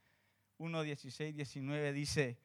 1, 0.58 0.82
16, 0.82 1.36
19 1.36 1.92
dice, 1.92 2.36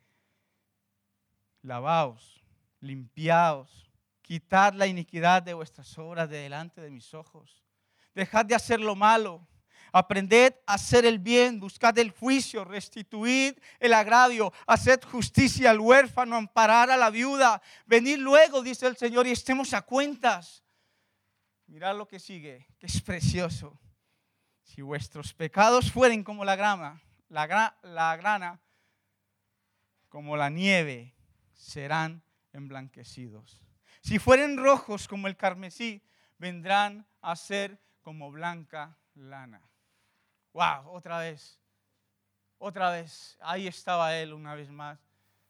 lavaos, 1.63 2.43
limpiaos, 2.79 3.89
quitad 4.21 4.75
la 4.75 4.85
iniquidad 4.85 5.41
de 5.41 5.55
vuestras 5.55 5.97
obras 5.97 6.29
de 6.29 6.37
delante 6.37 6.79
de 6.79 6.91
mis 6.91 7.15
ojos, 7.15 7.65
dejad 8.13 8.45
de 8.45 8.55
hacer 8.55 8.79
lo 8.79 8.95
malo, 8.95 9.47
aprended 9.91 10.53
a 10.65 10.75
hacer 10.75 11.05
el 11.05 11.19
bien, 11.19 11.59
buscad 11.59 11.97
el 11.97 12.11
juicio, 12.11 12.63
restituid 12.63 13.57
el 13.79 13.93
agravio, 13.93 14.53
haced 14.67 15.03
justicia 15.03 15.71
al 15.71 15.79
huérfano, 15.79 16.35
amparar 16.35 16.91
a 16.91 16.97
la 16.97 17.09
viuda, 17.09 17.61
venid 17.85 18.17
luego, 18.17 18.61
dice 18.61 18.87
el 18.87 18.97
Señor, 18.97 19.27
y 19.27 19.31
estemos 19.31 19.73
a 19.73 19.81
cuentas. 19.81 20.63
Mirad 21.67 21.97
lo 21.97 22.07
que 22.07 22.19
sigue, 22.19 22.67
que 22.79 22.87
es 22.87 23.01
precioso. 23.01 23.79
Si 24.63 24.81
vuestros 24.81 25.33
pecados 25.33 25.91
fueren 25.91 26.23
como 26.23 26.45
la 26.45 26.55
grama, 26.55 27.01
la, 27.27 27.77
la 27.83 28.15
grana, 28.17 28.59
como 30.09 30.35
la 30.35 30.49
nieve, 30.49 31.15
serán 31.53 32.23
emblanquecidos. 32.53 33.61
Si 34.01 34.17
fueren 34.17 34.57
rojos 34.57 35.07
como 35.07 35.27
el 35.27 35.35
carmesí, 35.35 36.01
vendrán 36.37 37.05
a 37.21 37.35
ser 37.35 37.79
como 38.09 38.31
blanca 38.31 38.97
lana. 39.13 39.61
Wow, 40.53 40.95
otra 40.95 41.19
vez. 41.19 41.59
Otra 42.57 42.89
vez. 42.89 43.37
Ahí 43.39 43.67
estaba 43.67 44.17
él 44.17 44.33
una 44.33 44.55
vez 44.55 44.71
más. 44.71 44.97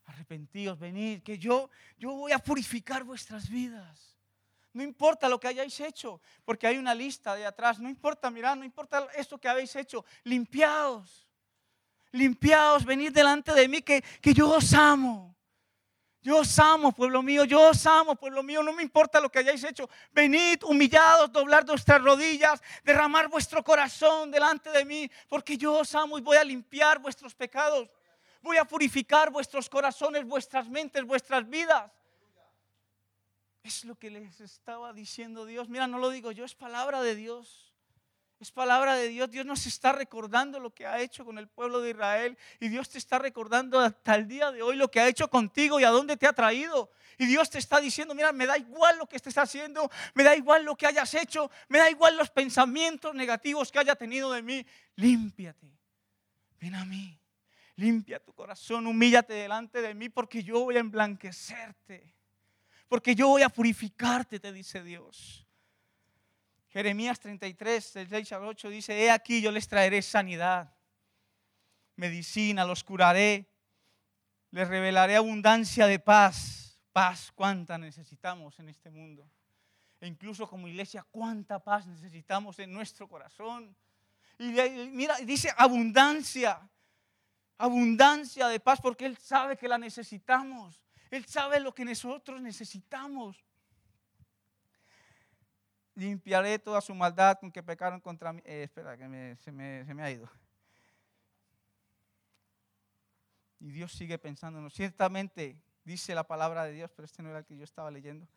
Arrepentidos, 0.04 0.78
venid, 0.78 1.24
que 1.24 1.38
yo 1.38 1.70
yo 1.98 2.12
voy 2.12 2.34
a 2.34 2.40
purificar 2.40 3.06
vuestras 3.06 3.48
vidas. 3.48 4.18
No 4.74 4.84
importa 4.84 5.30
lo 5.30 5.40
que 5.40 5.48
hayáis 5.48 5.80
hecho, 5.80 6.20
porque 6.44 6.68
hay 6.68 6.78
una 6.78 6.94
lista 6.94 7.34
de 7.34 7.46
atrás. 7.46 7.80
No 7.80 7.88
importa, 7.88 8.30
mirad, 8.30 8.58
no 8.58 8.66
importa 8.66 9.08
esto 9.16 9.38
que 9.38 9.48
habéis 9.48 9.74
hecho. 9.78 10.04
Limpiaos. 10.26 11.30
Limpiaos, 12.12 12.84
venid 12.84 13.14
delante 13.14 13.54
de 13.54 13.70
mí, 13.70 13.82
que, 13.82 14.02
que 14.20 14.34
yo 14.34 14.50
os 14.50 14.74
amo. 14.74 15.34
Yo 16.22 16.40
os 16.40 16.60
amo, 16.60 16.92
pueblo 16.92 17.24
mío, 17.24 17.46
yo 17.46 17.70
os 17.70 17.86
amo, 17.86 18.14
pueblo 18.16 18.44
mío, 18.44 18.62
no 18.62 18.74
me 18.74 18.84
importa 18.84 19.22
lo 19.22 19.32
que 19.32 19.40
hayáis 19.40 19.64
hecho. 19.64 19.90
Venid 20.12 20.64
humillados, 20.64 21.32
doblar 21.32 21.66
vuestras 21.66 22.02
rodillas, 22.02 22.62
derramar 22.84 23.30
vuestro 23.30 23.64
corazón 23.64 24.30
delante 24.30 24.70
de 24.70 24.84
mí, 24.84 25.10
porque 25.30 25.58
yo 25.58 25.74
os 25.74 25.96
amo 25.96 26.18
y 26.18 26.22
voy 26.22 26.36
a 26.36 26.44
limpiar 26.44 27.00
vuestros 27.00 27.34
pecados. 27.34 27.88
Voy 28.42 28.58
a 28.58 28.66
purificar 28.66 29.32
vuestros 29.32 29.70
corazones, 29.70 30.26
vuestras 30.26 30.68
mentes, 30.68 31.06
vuestras 31.06 31.48
vidas. 31.48 31.90
Es 33.64 33.86
lo 33.86 33.96
que 33.96 34.10
les 34.10 34.42
estaba 34.42 34.92
diciendo 34.92 35.46
Dios. 35.46 35.70
Mira, 35.70 35.88
no 35.88 36.00
lo 36.00 36.10
digo 36.10 36.32
yo, 36.32 36.44
es 36.44 36.56
palabra 36.56 37.02
de 37.02 37.16
Dios. 37.16 37.69
Es 38.40 38.52
palabra 38.52 38.96
de 38.96 39.10
Dios. 39.10 39.30
Dios 39.30 39.46
nos 39.46 39.66
está 39.66 39.92
recordando 39.92 40.62
lo 40.62 40.74
que 40.74 40.86
ha 40.86 41.02
hecho 41.02 41.26
con 41.26 41.38
el 41.38 41.48
pueblo 41.50 41.82
de 41.82 41.90
Israel. 41.90 42.38
Y 42.62 42.70
Dios 42.70 42.90
te 42.90 42.98
está 42.98 43.20
recordando 43.20 43.80
hasta 43.80 44.16
el 44.16 44.28
día 44.28 44.52
de 44.52 44.62
hoy 44.62 44.78
lo 44.78 44.90
que 44.90 45.02
ha 45.02 45.08
hecho 45.10 45.30
contigo 45.30 45.80
y 45.80 45.84
a 45.84 45.90
dónde 45.90 46.16
te 46.16 46.26
ha 46.26 46.32
traído. 46.32 46.90
Y 47.18 47.26
Dios 47.26 47.50
te 47.50 47.58
está 47.58 47.82
diciendo, 47.82 48.16
mira, 48.16 48.32
me 48.32 48.46
da 48.46 48.58
igual 48.58 48.98
lo 48.98 49.08
que 49.08 49.18
estés 49.18 49.38
haciendo, 49.38 49.92
me 50.14 50.24
da 50.24 50.38
igual 50.38 50.64
lo 50.64 50.78
que 50.78 50.88
hayas 50.88 51.14
hecho, 51.16 51.52
me 51.68 51.80
da 51.80 51.90
igual 51.90 52.16
los 52.16 52.30
pensamientos 52.30 53.14
negativos 53.14 53.74
que 53.74 53.80
haya 53.80 53.96
tenido 53.96 54.32
de 54.32 54.42
mí. 54.42 54.66
Límpiate. 54.96 55.78
Ven 56.62 56.76
a 56.76 56.86
mí. 56.86 57.20
Limpia 57.76 58.20
tu 58.20 58.34
corazón, 58.34 58.88
humíllate 58.88 59.34
delante 59.34 59.82
de 59.82 59.94
mí 59.94 60.10
porque 60.10 60.44
yo 60.44 60.66
voy 60.66 60.76
a 60.78 60.80
emblanquecerte. 60.80 62.14
Porque 62.88 63.16
yo 63.16 63.28
voy 63.28 63.42
a 63.42 63.50
purificarte, 63.50 64.40
te 64.40 64.52
dice 64.52 64.84
Dios. 64.84 65.49
Jeremías 66.70 67.20
33, 67.20 67.94
del 67.94 68.10
6 68.10 68.32
al 68.34 68.44
8 68.44 68.70
dice, 68.70 69.04
he 69.04 69.10
aquí 69.10 69.42
yo 69.42 69.52
les 69.52 69.68
traeré 69.68 70.02
sanidad, 70.02 70.72
medicina, 71.96 72.64
los 72.64 72.84
curaré, 72.84 73.50
les 74.52 74.68
revelaré 74.68 75.16
abundancia 75.16 75.88
de 75.88 76.00
paz, 76.00 76.80
paz, 76.92 77.32
cuánta 77.34 77.78
necesitamos 77.78 78.60
en 78.60 78.70
este 78.70 78.90
mundo. 78.92 79.30
E 80.00 80.08
incluso 80.08 80.48
como 80.48 80.68
iglesia, 80.68 81.06
cuánta 81.12 81.60
paz 81.60 81.88
necesitamos 81.88 82.58
en 82.60 82.72
nuestro 82.72 83.08
corazón. 83.08 83.76
Y 84.38 84.52
mira, 84.92 85.18
dice 85.18 85.52
abundancia, 85.58 86.70
abundancia 87.58 88.48
de 88.48 88.60
paz, 88.60 88.80
porque 88.80 89.06
Él 89.06 89.18
sabe 89.18 89.58
que 89.58 89.68
la 89.68 89.78
necesitamos. 89.78 90.82
Él 91.12 91.26
sabe 91.26 91.60
lo 91.60 91.74
que 91.74 91.84
nosotros 91.84 92.42
necesitamos 92.42 93.44
limpiaré 96.00 96.58
toda 96.60 96.82
su 96.82 96.96
maldad 96.96 97.38
con 97.40 97.52
que 97.52 97.62
pecaron 97.62 98.00
contra 98.00 98.34
mí. 98.34 98.42
Eh, 98.46 98.64
espera, 98.64 98.98
que 98.98 99.04
se, 99.04 99.52
me, 99.52 99.86
se, 99.86 99.94
me, 99.94 100.04
ha 100.04 100.10
ido. 100.10 100.30
Y 103.60 103.72
Dios 103.72 103.92
sigue 103.92 104.18
pensándonos. 104.18 104.74
Ciertamente 104.74 105.58
dice 105.84 106.16
la 106.16 106.24
palabra 106.24 106.64
de 106.64 106.72
Dios, 106.72 106.92
pero 106.96 107.06
este 107.06 107.22
no 107.22 107.30
era 107.30 107.40
el 107.40 107.46
que 107.46 107.58
yo 107.58 107.64
estaba 107.64 107.92
leyendo. 107.92 108.28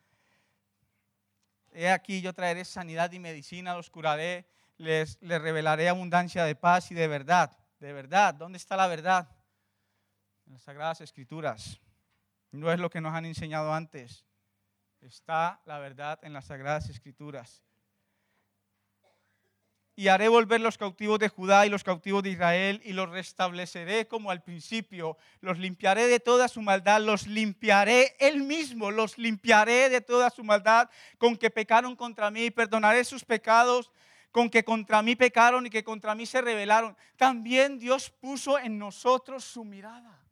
He 1.71 1.89
aquí 1.89 2.21
yo 2.21 2.33
traeré 2.33 2.65
sanidad 2.65 3.11
y 3.13 3.19
medicina, 3.19 3.73
los 3.73 3.89
curaré, 3.89 4.45
les, 4.77 5.17
les 5.21 5.41
revelaré 5.41 5.89
abundancia 5.89 6.43
de 6.45 6.55
paz 6.55 6.91
y 6.91 6.93
de 6.93 7.07
verdad. 7.07 7.57
De 7.79 7.93
verdad, 7.93 8.33
¿dónde 8.33 8.57
está 8.57 8.75
la 8.75 8.87
verdad? 8.87 9.27
En 10.45 10.53
las 10.53 10.61
Sagradas 10.63 11.01
Escrituras. 11.01 11.79
No 12.51 12.71
es 12.71 12.79
lo 12.79 12.89
que 12.89 13.01
nos 13.01 13.13
han 13.13 13.25
enseñado 13.25 13.73
antes 13.73 14.25
está 15.07 15.61
la 15.65 15.79
verdad 15.79 16.19
en 16.23 16.33
las 16.33 16.45
sagradas 16.45 16.89
escrituras. 16.89 17.63
Y 19.95 20.07
haré 20.07 20.27
volver 20.27 20.59
los 20.59 20.77
cautivos 20.77 21.19
de 21.19 21.29
Judá 21.29 21.67
y 21.67 21.69
los 21.69 21.83
cautivos 21.83 22.23
de 22.23 22.31
Israel 22.31 22.81
y 22.83 22.93
los 22.93 23.09
restableceré 23.09 24.07
como 24.07 24.31
al 24.31 24.41
principio. 24.41 25.17
Los 25.39 25.59
limpiaré 25.59 26.07
de 26.07 26.19
toda 26.19 26.47
su 26.47 26.63
maldad, 26.63 26.99
los 27.01 27.27
limpiaré 27.27 28.15
él 28.19 28.41
mismo, 28.41 28.89
los 28.89 29.19
limpiaré 29.19 29.89
de 29.89 30.01
toda 30.01 30.31
su 30.31 30.43
maldad 30.43 30.89
con 31.19 31.37
que 31.37 31.51
pecaron 31.51 31.95
contra 31.95 32.31
mí. 32.31 32.49
Perdonaré 32.49 33.03
sus 33.03 33.23
pecados 33.23 33.91
con 34.31 34.49
que 34.49 34.63
contra 34.63 35.03
mí 35.03 35.15
pecaron 35.15 35.67
y 35.67 35.69
que 35.69 35.83
contra 35.83 36.15
mí 36.15 36.25
se 36.25 36.41
rebelaron. 36.41 36.97
También 37.15 37.77
Dios 37.77 38.09
puso 38.09 38.57
en 38.57 38.79
nosotros 38.79 39.43
su 39.43 39.63
mirada. 39.63 40.22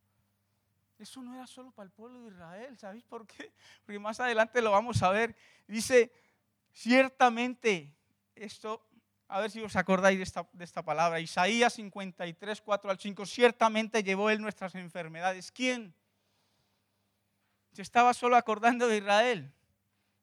Eso 1.01 1.23
no 1.23 1.33
era 1.33 1.47
solo 1.47 1.71
para 1.71 1.87
el 1.87 1.91
pueblo 1.91 2.21
de 2.21 2.29
Israel, 2.29 2.77
¿sabéis 2.77 3.03
por 3.03 3.25
qué? 3.25 3.51
Porque 3.85 3.97
más 3.97 4.19
adelante 4.19 4.61
lo 4.61 4.69
vamos 4.69 5.01
a 5.01 5.09
ver. 5.09 5.35
Dice, 5.67 6.11
ciertamente, 6.71 7.97
esto, 8.35 8.87
a 9.27 9.39
ver 9.39 9.49
si 9.49 9.61
os 9.61 9.75
acordáis 9.75 10.19
de 10.19 10.23
esta, 10.23 10.47
de 10.53 10.63
esta 10.63 10.83
palabra, 10.83 11.19
Isaías 11.19 11.73
53, 11.73 12.61
4 12.61 12.91
al 12.91 12.99
5, 12.99 13.25
ciertamente 13.25 14.03
llevó 14.03 14.29
él 14.29 14.41
nuestras 14.41 14.75
enfermedades. 14.75 15.51
¿Quién? 15.51 15.95
¿Se 17.73 17.81
estaba 17.81 18.13
solo 18.13 18.35
acordando 18.35 18.87
de 18.87 18.97
Israel? 18.97 19.51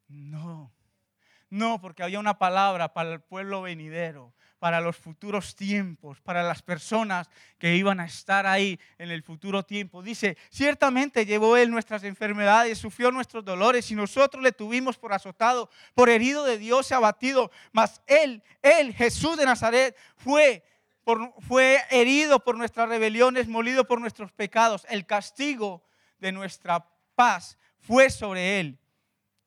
No, 0.07 0.73
no, 1.51 1.81
porque 1.81 2.05
había 2.05 2.21
una 2.21 2.39
palabra 2.39 2.95
para 2.95 3.15
el 3.15 3.21
pueblo 3.21 3.63
venidero 3.63 4.33
para 4.59 4.81
los 4.81 4.97
futuros 4.97 5.55
tiempos, 5.55 6.21
para 6.21 6.43
las 6.43 6.63
personas 6.63 7.31
que 7.59 7.77
iban 7.77 8.01
a 8.01 8.07
estar 8.07 8.47
ahí 8.47 8.79
en 8.99 9.11
el 9.11 9.23
futuro 9.23 9.63
tiempo. 9.63 10.03
Dice, 10.03 10.37
ciertamente 10.51 11.27
llevó 11.27 11.57
Él 11.57 11.71
nuestras 11.71 12.03
enfermedades, 12.05 12.79
sufrió 12.79 13.11
nuestros 13.11 13.45
dolores 13.45 13.91
y 13.91 13.95
nosotros 13.95 14.43
le 14.43 14.53
tuvimos 14.53 14.99
por 14.99 15.13
azotado, 15.13 15.71
por 15.95 16.09
herido 16.09 16.45
de 16.45 16.59
Dios 16.59 16.91
y 16.91 16.95
abatido. 16.95 17.51
Mas 17.73 18.03
Él, 18.07 18.43
Él, 18.63 18.95
Jesús 18.95 19.37
de 19.37 19.45
Nazaret, 19.45 19.97
fue, 20.17 20.65
fue 21.41 21.79
herido 21.91 22.41
por 22.41 22.57
nuestras 22.57 22.89
rebeliones, 22.89 23.49
molido 23.49 23.87
por 23.87 24.01
nuestros 24.01 24.33
pecados. 24.33 24.87
El 24.89 25.07
castigo 25.07 25.85
de 26.19 26.33
nuestra 26.33 26.85
paz 27.15 27.59
fue 27.79 28.11
sobre 28.11 28.61
Él. 28.61 28.79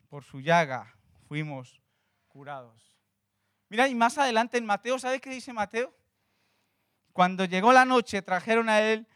Por 0.09 0.23
su 0.23 0.39
llaga 0.39 0.93
fuimos 1.27 1.81
curados. 2.27 2.90
Mira, 3.71 3.87
y 3.87 3.95
más 3.95 4.17
adelante 4.17 4.57
en 4.57 4.65
Mateo, 4.65 4.99
¿sabe 4.99 5.21
qué 5.21 5.29
dice 5.29 5.53
Mateo? 5.53 5.95
Cuando 7.13 7.45
llegó 7.45 7.71
la 7.71 7.85
noche, 7.85 8.21
trajeron 8.21 8.67
a 8.67 8.81
él 8.81 9.07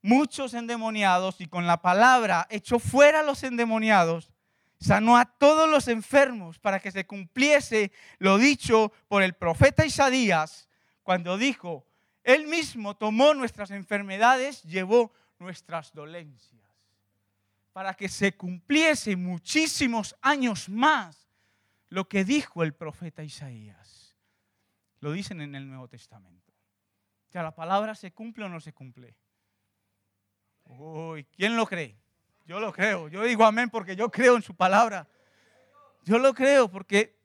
muchos 0.00 0.54
endemoniados 0.54 1.42
y 1.42 1.46
con 1.46 1.66
la 1.66 1.82
palabra 1.82 2.46
echó 2.48 2.78
fuera 2.78 3.20
a 3.20 3.22
los 3.22 3.42
endemoniados, 3.42 4.32
sanó 4.80 5.18
a 5.18 5.26
todos 5.26 5.68
los 5.68 5.88
enfermos 5.88 6.58
para 6.58 6.80
que 6.80 6.90
se 6.90 7.06
cumpliese 7.06 7.92
lo 8.16 8.38
dicho 8.38 8.92
por 9.08 9.22
el 9.22 9.34
profeta 9.34 9.84
Isaías 9.84 10.70
cuando 11.02 11.36
dijo, 11.36 11.86
Él 12.24 12.46
mismo 12.46 12.96
tomó 12.96 13.34
nuestras 13.34 13.70
enfermedades, 13.70 14.62
llevó 14.62 15.12
nuestras 15.38 15.92
dolencias, 15.92 16.64
para 17.74 17.92
que 17.92 18.08
se 18.08 18.34
cumpliese 18.34 19.16
muchísimos 19.16 20.16
años 20.22 20.66
más 20.70 21.25
lo 21.96 22.10
que 22.10 22.26
dijo 22.26 22.62
el 22.62 22.74
profeta 22.74 23.22
Isaías. 23.22 24.14
lo 25.00 25.12
dicen 25.12 25.40
en 25.40 25.54
el 25.54 25.66
Nuevo 25.66 25.88
Testamento. 25.88 26.52
O 27.26 27.32
sea, 27.32 27.42
la 27.42 27.54
palabra 27.54 27.94
se 27.94 28.12
cumple 28.12 28.44
o 28.44 28.50
no 28.50 28.60
se 28.60 28.74
cumple. 28.74 29.16
Uy, 30.64 31.24
¿quién 31.24 31.56
lo 31.56 31.64
cree? 31.64 31.98
Yo 32.44 32.60
lo 32.60 32.70
creo. 32.70 33.08
Yo 33.08 33.22
digo 33.22 33.46
amén 33.46 33.70
porque 33.70 33.96
yo 33.96 34.10
creo 34.10 34.36
en 34.36 34.42
su 34.42 34.54
palabra. 34.54 35.08
Yo 36.04 36.18
lo 36.18 36.34
creo 36.34 36.70
porque 36.70 37.18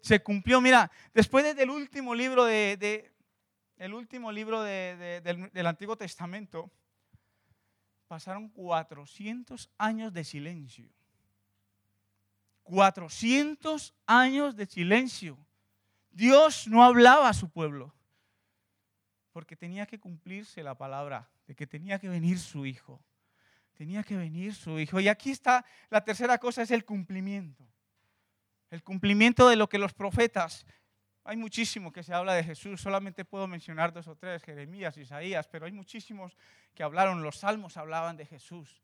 se 0.00 0.22
cumplió. 0.22 0.60
Mira, 0.60 0.88
después 1.12 1.56
del 1.56 1.68
último 1.68 2.14
libro 2.14 2.44
de, 2.44 3.10
el 3.78 3.94
último 3.94 4.30
libro 4.30 4.62
del, 4.62 5.50
del 5.50 5.66
Antiguo 5.66 5.96
Testamento, 5.96 6.70
pasaron 8.06 8.48
400 8.50 9.68
años 9.76 10.12
de 10.12 10.22
silencio. 10.22 10.88
400 12.68 13.94
años 14.06 14.54
de 14.54 14.66
silencio. 14.66 15.38
Dios 16.10 16.68
no 16.68 16.84
hablaba 16.84 17.30
a 17.30 17.32
su 17.32 17.48
pueblo 17.48 17.94
porque 19.32 19.56
tenía 19.56 19.86
que 19.86 19.98
cumplirse 19.98 20.62
la 20.62 20.76
palabra 20.76 21.30
de 21.46 21.54
que 21.54 21.66
tenía 21.66 21.98
que 21.98 22.10
venir 22.10 22.38
su 22.38 22.66
hijo. 22.66 23.02
Tenía 23.72 24.02
que 24.02 24.16
venir 24.16 24.54
su 24.54 24.78
hijo. 24.78 25.00
Y 25.00 25.08
aquí 25.08 25.30
está 25.30 25.64
la 25.88 26.04
tercera 26.04 26.36
cosa, 26.36 26.60
es 26.60 26.70
el 26.70 26.84
cumplimiento. 26.84 27.66
El 28.68 28.82
cumplimiento 28.82 29.48
de 29.48 29.56
lo 29.56 29.68
que 29.68 29.78
los 29.78 29.94
profetas, 29.94 30.66
hay 31.24 31.38
muchísimo 31.38 31.90
que 31.90 32.02
se 32.02 32.12
habla 32.12 32.34
de 32.34 32.44
Jesús, 32.44 32.82
solamente 32.82 33.24
puedo 33.24 33.46
mencionar 33.46 33.94
dos 33.94 34.08
o 34.08 34.16
tres, 34.16 34.42
Jeremías, 34.42 34.98
Isaías, 34.98 35.48
pero 35.48 35.64
hay 35.64 35.72
muchísimos 35.72 36.36
que 36.74 36.82
hablaron, 36.82 37.22
los 37.22 37.38
salmos 37.38 37.78
hablaban 37.78 38.18
de 38.18 38.26
Jesús. 38.26 38.82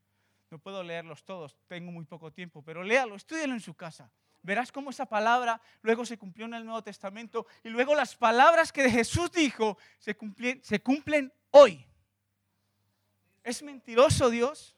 No 0.50 0.58
puedo 0.58 0.82
leerlos 0.82 1.24
todos, 1.24 1.56
tengo 1.66 1.90
muy 1.90 2.04
poco 2.04 2.32
tiempo, 2.32 2.62
pero 2.62 2.82
léalo, 2.82 3.16
estudialo 3.16 3.54
en 3.54 3.60
su 3.60 3.74
casa. 3.74 4.10
Verás 4.42 4.70
cómo 4.70 4.90
esa 4.90 5.06
palabra 5.06 5.60
luego 5.80 6.04
se 6.04 6.18
cumplió 6.18 6.44
en 6.46 6.54
el 6.54 6.64
Nuevo 6.64 6.82
Testamento 6.82 7.46
y 7.62 7.70
luego 7.70 7.94
las 7.94 8.14
palabras 8.14 8.72
que 8.72 8.90
Jesús 8.90 9.32
dijo 9.32 9.78
se 9.98 10.14
cumplen, 10.16 10.62
se 10.62 10.80
cumplen 10.80 11.32
hoy. 11.50 11.84
¿Es 13.42 13.62
mentiroso 13.62 14.28
Dios? 14.28 14.76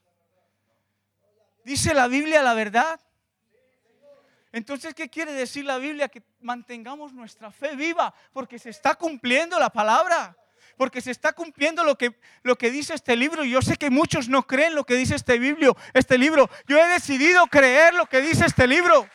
¿Dice 1.65 1.95
la 1.95 2.07
Biblia 2.07 2.43
la 2.43 2.55
verdad? 2.55 3.01
Entonces, 4.53 4.95
¿qué 4.95 5.11
quiere 5.11 5.33
decir 5.33 5.65
la 5.65 5.79
Biblia? 5.79 6.09
Que 6.09 6.23
mantengamos 6.41 7.13
nuestra 7.13 7.51
fe 7.51 7.75
viva 7.75 8.15
porque 8.33 8.59
se 8.59 8.71
está 8.71 8.95
cumpliendo 8.95 9.59
la 9.59 9.71
palabra 9.71 10.37
porque 10.77 11.01
se 11.01 11.11
está 11.11 11.33
cumpliendo 11.33 11.85
lo 11.85 11.97
que, 11.97 12.19
lo 12.43 12.57
que 12.57 12.71
dice 12.71 12.95
este 12.95 13.17
libro. 13.17 13.45
Y 13.45 13.51
yo 13.51 13.63
sé 13.63 13.77
que 13.77 13.91
muchos 13.91 14.29
no 14.29 14.47
creen 14.47 14.75
lo 14.75 14.85
que 14.85 14.95
dice 14.95 15.15
este, 15.15 15.39
biblio, 15.39 15.77
este 15.95 16.19
libro. 16.19 16.51
Yo 16.67 16.79
he 16.79 16.89
decidido 16.89 17.47
creer 17.47 17.95
lo 17.95 18.07
que 18.07 18.21
dice 18.21 18.45
este 18.47 18.67
libro. 18.67 19.09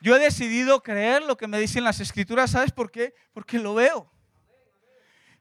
Yo 0.00 0.14
he 0.14 0.20
decidido 0.20 0.82
creer 0.82 1.22
lo 1.22 1.36
que 1.36 1.48
me 1.48 1.58
dicen 1.58 1.82
las 1.82 2.00
escrituras. 2.00 2.50
¿Sabes 2.52 2.70
por 2.70 2.90
qué? 2.90 3.14
Porque 3.32 3.58
lo 3.58 3.74
veo. 3.74 4.10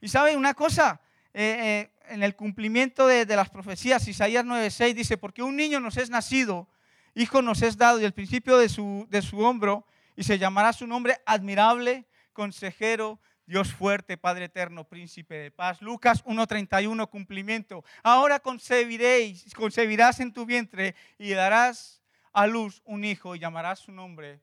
Y 0.02 0.08
sabe 0.08 0.36
una 0.36 0.54
cosa, 0.54 1.02
eh, 1.34 1.90
eh, 2.08 2.14
en 2.14 2.24
el 2.24 2.36
cumplimiento 2.36 3.08
de, 3.08 3.26
de 3.26 3.36
las 3.36 3.50
profecías, 3.50 4.08
Isaías 4.08 4.46
9:6 4.46 4.94
dice, 4.94 5.18
porque 5.18 5.44
un 5.44 5.56
niño 5.56 5.80
nos 5.80 5.98
es 5.98 6.10
nacido, 6.10 6.68
hijo 7.14 7.42
nos 7.42 7.62
es 7.62 7.78
dado, 7.78 8.00
y 8.00 8.06
el 8.06 8.14
principio 8.14 8.58
de 8.58 8.70
su, 8.70 9.08
de 9.10 9.22
su 9.22 9.40
hombro 9.40 9.86
y 10.15 10.23
se 10.23 10.38
llamará 10.38 10.73
su 10.73 10.88
nombre 10.88 11.21
admirable, 11.25 12.06
consejero, 12.34 13.19
Dios 13.45 13.73
fuerte, 13.73 14.17
Padre 14.17 14.45
eterno, 14.45 14.88
príncipe 14.88 15.36
de 15.36 15.51
paz. 15.51 15.82
Lucas 15.82 16.23
1.31, 16.25 17.10
cumplimiento. 17.10 17.84
Ahora 18.01 18.39
concebiréis, 18.39 19.54
concebirás 19.54 20.19
en 20.19 20.34
tu 20.34 20.45
vientre 20.45 20.95
y 21.19 21.32
darás 21.32 22.01
a 22.34 22.47
luz 22.47 22.82
un 22.86 23.04
hijo 23.04 23.36
y 23.36 23.39
llamarás 23.39 23.80
su 23.80 23.91
nombre 23.91 24.41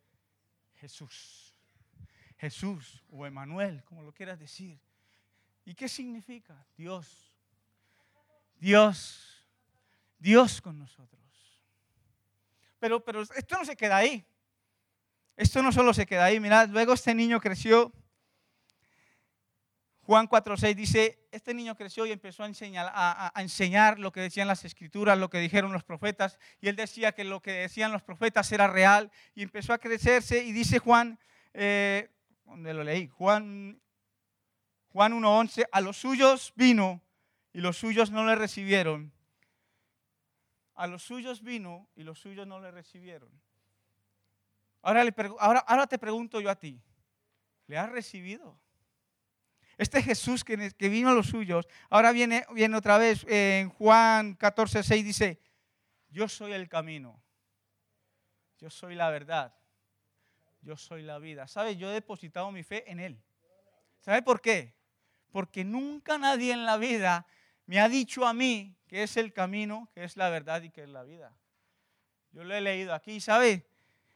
Jesús. 0.77 1.59
Jesús 2.39 3.05
o 3.11 3.27
Emanuel, 3.27 3.85
como 3.85 4.03
lo 4.03 4.13
quieras 4.13 4.39
decir. 4.39 4.81
¿Y 5.65 5.75
qué 5.75 5.89
significa? 5.89 6.67
Dios. 6.77 7.37
Dios. 8.59 9.47
Dios 10.19 10.61
con 10.61 10.79
nosotros. 10.79 11.21
Pero, 12.79 13.05
pero 13.05 13.23
esto 13.23 13.59
no 13.59 13.65
se 13.65 13.77
queda 13.77 13.97
ahí. 13.97 14.25
Esto 15.37 15.63
no 15.63 15.73
solo 15.73 15.95
se 15.95 16.07
queda 16.07 16.27
ahí, 16.27 16.41
mirad, 16.41 16.69
luego 16.69 16.93
este 16.93 17.15
niño 17.15 17.41
creció. 17.41 17.93
Juan 20.05 20.29
4.6 20.29 20.75
dice, 20.75 21.29
este 21.31 21.55
niño 21.55 21.77
creció 21.77 22.05
y 22.07 22.13
empezó 22.13 22.43
a 22.43 22.47
enseñar, 22.47 22.91
a, 22.93 23.33
enseñar 23.37 24.01
lo 24.01 24.11
que 24.13 24.21
decían 24.21 24.49
las 24.49 24.65
escrituras, 24.65 25.17
lo 25.17 25.31
que 25.31 25.39
dijeron 25.39 25.73
los 25.73 25.85
profetas, 25.85 26.39
y 26.61 26.69
él 26.69 26.77
decía 26.77 27.13
que 27.13 27.23
lo 27.23 27.41
que 27.41 27.53
decían 27.53 27.93
los 27.93 28.03
profetas 28.03 28.51
era 28.51 28.67
real, 28.67 29.13
y 29.35 29.43
empezó 29.43 29.73
a 29.73 29.79
crecerse, 29.79 30.43
y 30.43 30.53
dice 30.53 30.81
Juan, 30.81 31.21
eh, 31.55 32.11
donde 32.45 32.75
lo 32.75 32.83
leí, 32.83 33.07
Juan, 33.07 33.81
Juan 34.89 35.13
1.11, 35.13 35.67
a 35.71 35.81
los 35.81 35.97
suyos 35.97 36.53
vino, 36.57 37.01
y 37.53 37.61
los 37.61 37.77
suyos 37.77 38.11
no 38.11 38.27
le 38.27 38.35
recibieron. 38.35 39.13
A 40.75 40.89
los 40.89 41.05
suyos 41.05 41.43
vino, 41.43 41.89
y 41.95 42.03
los 42.03 42.19
suyos 42.19 42.47
no 42.47 42.61
le 42.61 42.73
recibieron. 42.73 43.31
Ahora, 44.83 45.87
te 45.87 45.99
pregunto 45.99 46.41
yo 46.41 46.51
a 46.51 46.57
ti, 46.57 46.83
¿le 47.69 47.79
has 47.79 47.89
recibido? 47.89 48.61
Este 49.79 50.03
Jesús 50.03 50.45
que, 50.45 50.57
vino 50.89 51.09
a 51.09 51.15
los 51.15 51.29
suyos, 51.29 51.67
ahora 51.89 52.13
viene, 52.13 52.45
viene 52.53 52.77
otra 52.77 52.99
vez 52.99 53.25
en 53.29 53.71
Juan 53.71 54.35
14, 54.35 54.83
6, 54.83 55.05
dice, 55.05 55.41
yo 56.11 56.29
soy 56.29 56.53
el 56.53 56.69
camino, 56.69 57.23
yo 58.59 58.69
soy 58.69 58.95
la 58.95 59.09
verdad, 59.09 59.55
yo 60.61 60.77
soy 60.77 61.03
la 61.03 61.19
vida. 61.19 61.47
¿Sabe? 61.49 61.77
Yo 61.77 61.91
he 61.91 61.95
depositado 61.95 62.51
mi 62.51 62.63
fe 62.63 62.91
en 62.91 63.01
Él. 63.01 63.23
¿Sabe 64.01 64.23
por 64.23 64.41
qué? 64.41 64.75
Porque 65.31 65.65
nunca 65.65 66.19
nadie 66.19 66.53
en 66.53 66.65
la 66.65 66.77
vida 66.77 67.27
me 67.67 67.81
ha 67.81 67.89
dicho 67.89 68.27
a 68.27 68.35
mí 68.35 68.77
que 68.87 69.03
es 69.03 69.17
el 69.17 69.33
camino, 69.33 69.89
que 69.95 70.05
es 70.05 70.17
la 70.17 70.29
verdad 70.29 70.63
y 70.63 70.71
que 70.71 70.83
es 70.83 70.89
la 70.89 71.03
vida. 71.03 71.35
Yo 72.33 72.45
lo 72.45 72.55
he 72.55 72.61
leído 72.61 72.95
aquí, 72.95 73.21
¿sabe? 73.21 73.67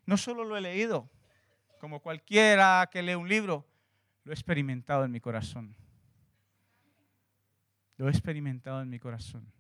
No 0.07 0.17
solo 0.17 0.45
lo 0.45 0.57
he 0.57 0.61
leído, 0.61 1.11
como 1.79 2.01
cualquiera 2.01 2.89
que 2.91 3.03
lee 3.03 3.15
un 3.15 3.29
libro, 3.29 3.67
lo 4.25 4.33
he 4.33 4.35
experimentado 4.35 5.05
en 5.05 5.11
mi 5.11 5.21
corazón. 5.21 5.77
Lo 7.97 8.09
he 8.09 8.11
experimentado 8.11 8.83
en 8.83 8.91
mi 8.91 8.99
corazón. 8.99 9.53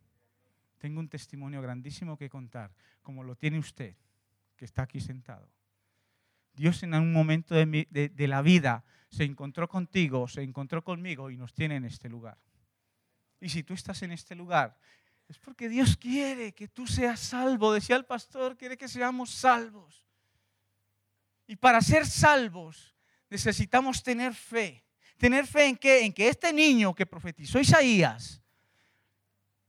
Tengo 0.79 1.01
un 1.01 1.09
testimonio 1.09 1.63
grandísimo 1.63 2.17
que 2.17 2.29
contar, 2.29 2.73
como 3.03 3.25
lo 3.25 3.35
tiene 3.35 3.59
usted, 3.59 3.97
que 4.57 4.65
está 4.65 4.83
aquí 4.83 5.01
sentado. 5.01 5.49
Dios 6.55 6.83
en 6.83 6.95
un 6.95 7.13
momento 7.13 7.55
de, 7.55 7.87
de, 7.91 8.29
la 8.29 8.41
vida 8.41 8.85
se 9.11 9.25
encontró 9.25 9.69
contigo, 9.69 10.27
se 10.27 10.43
encontró 10.43 10.83
conmigo 10.83 11.31
y 11.31 11.37
nos 11.37 11.55
tiene 11.55 11.77
en 11.77 11.85
este 11.85 12.09
lugar. 12.09 12.39
Y 13.41 13.51
si 13.51 13.63
tú 13.63 13.75
estás 13.75 14.03
en 14.03 14.13
este 14.13 14.35
lugar, 14.35 14.79
es 15.29 15.39
porque 15.39 15.69
Dios 15.69 15.97
quiere 15.97 16.55
que 16.55 16.69
tú 16.69 16.87
seas 16.87 17.21
salvo. 17.21 17.73
Decía 17.73 17.97
el 17.97 18.05
pastor, 18.05 18.57
quiere 18.57 18.77
que 18.77 18.89
seamos 18.89 19.31
salvos. 19.31 20.06
Y 21.47 21.57
para 21.57 21.81
ser 21.81 22.07
salvos 22.07 22.95
necesitamos 23.31 24.03
tener 24.03 24.35
fe. 24.35 24.85
¿Tener 25.17 25.47
fe 25.47 25.67
en 25.67 25.77
qué? 25.77 26.05
En 26.05 26.13
que 26.13 26.29
este 26.29 26.53
niño 26.53 26.95
que 26.95 27.07
profetizó 27.07 27.59
Isaías 27.59 28.43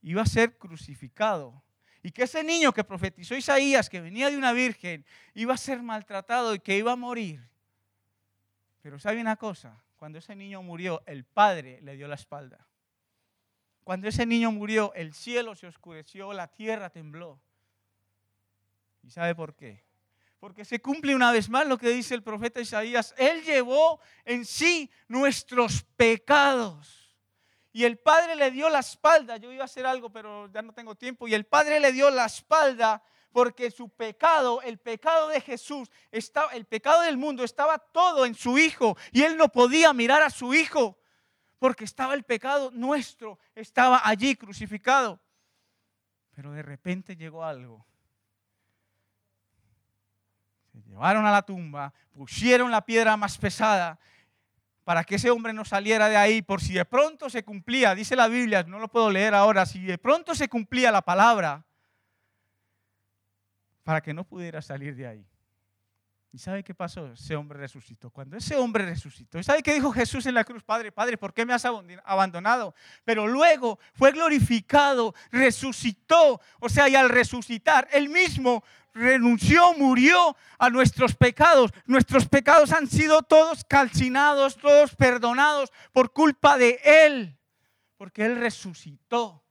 iba 0.01 0.21
a 0.21 0.25
ser 0.25 0.57
crucificado. 0.57 1.63
Y 2.03 2.11
que 2.11 2.23
ese 2.23 2.43
niño 2.43 2.73
que 2.73 2.83
profetizó 2.83 3.35
Isaías, 3.35 3.89
que 3.89 4.01
venía 4.01 4.29
de 4.29 4.37
una 4.37 4.53
virgen, 4.53 5.05
iba 5.33 5.53
a 5.53 5.57
ser 5.57 5.81
maltratado 5.81 6.53
y 6.53 6.59
que 6.59 6.77
iba 6.77 6.91
a 6.91 6.95
morir. 6.95 7.49
Pero 8.81 8.99
sabe 8.99 9.19
una 9.19 9.35
cosa, 9.35 9.83
cuando 9.97 10.19
ese 10.19 10.35
niño 10.35 10.61
murió, 10.61 11.03
el 11.05 11.25
Padre 11.25 11.81
le 11.81 11.95
dio 11.95 12.07
la 12.07 12.15
espalda. 12.15 12.65
Cuando 13.83 14.07
ese 14.07 14.25
niño 14.25 14.51
murió, 14.51 14.93
el 14.95 15.13
cielo 15.13 15.55
se 15.55 15.67
oscureció, 15.67 16.31
la 16.33 16.47
tierra 16.47 16.89
tembló. 16.89 17.41
¿Y 19.03 19.09
sabe 19.09 19.33
por 19.33 19.55
qué? 19.55 19.86
Porque 20.39 20.65
se 20.65 20.79
cumple 20.79 21.15
una 21.15 21.31
vez 21.31 21.49
más 21.49 21.67
lo 21.67 21.77
que 21.77 21.89
dice 21.89 22.13
el 22.13 22.23
profeta 22.23 22.61
Isaías. 22.61 23.13
Él 23.17 23.43
llevó 23.43 23.99
en 24.23 24.45
sí 24.45 24.89
nuestros 25.07 25.83
pecados. 25.95 27.15
Y 27.71 27.85
el 27.85 27.97
Padre 27.97 28.35
le 28.35 28.51
dio 28.51 28.69
la 28.69 28.79
espalda. 28.79 29.37
Yo 29.37 29.51
iba 29.51 29.63
a 29.63 29.65
hacer 29.65 29.85
algo, 29.85 30.11
pero 30.11 30.51
ya 30.51 30.61
no 30.61 30.73
tengo 30.73 30.95
tiempo. 30.95 31.27
Y 31.27 31.33
el 31.33 31.45
Padre 31.45 31.79
le 31.79 31.91
dio 31.91 32.09
la 32.09 32.25
espalda 32.25 33.03
porque 33.31 33.69
su 33.69 33.89
pecado, 33.89 34.61
el 34.61 34.79
pecado 34.79 35.27
de 35.29 35.41
Jesús, 35.41 35.89
estaba, 36.11 36.53
el 36.53 36.65
pecado 36.65 37.01
del 37.01 37.17
mundo 37.17 37.43
estaba 37.43 37.77
todo 37.77 38.25
en 38.25 38.35
su 38.35 38.57
Hijo. 38.57 38.97
Y 39.11 39.23
él 39.23 39.37
no 39.37 39.49
podía 39.49 39.93
mirar 39.93 40.23
a 40.23 40.29
su 40.29 40.53
Hijo 40.53 40.97
porque 41.59 41.83
estaba 41.83 42.13
el 42.13 42.23
pecado 42.23 42.71
nuestro, 42.71 43.39
estaba 43.55 44.01
allí 44.03 44.35
crucificado. 44.35 45.19
Pero 46.35 46.51
de 46.51 46.61
repente 46.61 47.15
llegó 47.15 47.43
algo 47.43 47.85
llevaron 50.87 51.25
a 51.25 51.31
la 51.31 51.41
tumba, 51.41 51.93
pusieron 52.11 52.71
la 52.71 52.85
piedra 52.85 53.17
más 53.17 53.37
pesada 53.37 53.99
para 54.83 55.03
que 55.03 55.15
ese 55.15 55.29
hombre 55.29 55.51
no 55.51 55.65
saliera 55.65 56.07
de 56.07 56.15
ahí, 56.15 56.41
por 56.41 56.61
si 56.61 56.73
de 56.73 56.85
pronto 56.85 57.29
se 57.29 57.43
cumplía, 57.43 57.93
dice 57.93 58.15
la 58.15 58.29
Biblia, 58.29 58.63
no 58.63 58.79
lo 58.79 58.87
puedo 58.87 59.11
leer 59.11 59.35
ahora, 59.35 59.65
si 59.65 59.81
de 59.81 59.97
pronto 59.97 60.33
se 60.33 60.47
cumplía 60.47 60.91
la 60.91 61.01
palabra, 61.01 61.65
para 63.83 64.01
que 64.01 64.13
no 64.13 64.23
pudiera 64.23 64.61
salir 64.61 64.95
de 64.95 65.07
ahí. 65.07 65.25
¿Y 66.31 66.39
sabe 66.39 66.63
qué 66.63 66.75
pasó? 66.75 67.13
Ese 67.13 67.35
hombre 67.35 67.57
resucitó. 67.59 68.09
Cuando 68.09 68.37
ese 68.37 68.57
hombre 68.57 68.85
resucitó, 68.85 69.39
¿y 69.39 69.43
sabe 69.43 69.63
qué 69.63 69.73
dijo 69.73 69.91
Jesús 69.91 70.25
en 70.25 70.35
la 70.35 70.43
cruz? 70.43 70.63
Padre, 70.63 70.91
Padre, 70.91 71.17
¿por 71.17 71.33
qué 71.33 71.45
me 71.45 71.53
has 71.53 71.65
abandonado? 71.65 72.75
Pero 73.05 73.27
luego 73.27 73.79
fue 73.93 74.11
glorificado, 74.11 75.15
resucitó. 75.31 76.41
O 76.59 76.69
sea, 76.69 76.89
y 76.89 76.95
al 76.95 77.09
resucitar, 77.09 77.87
él 77.91 78.09
mismo 78.09 78.63
renunció, 78.93 79.73
murió 79.73 80.35
a 80.59 80.69
nuestros 80.69 81.15
pecados. 81.15 81.71
Nuestros 81.85 82.27
pecados 82.27 82.73
han 82.73 82.87
sido 82.87 83.21
todos 83.21 83.63
calcinados, 83.63 84.57
todos 84.57 84.95
perdonados 84.95 85.71
por 85.93 86.11
culpa 86.11 86.57
de 86.57 86.79
él, 86.83 87.37
porque 87.95 88.25
él 88.25 88.35
resucitó. 88.37 89.46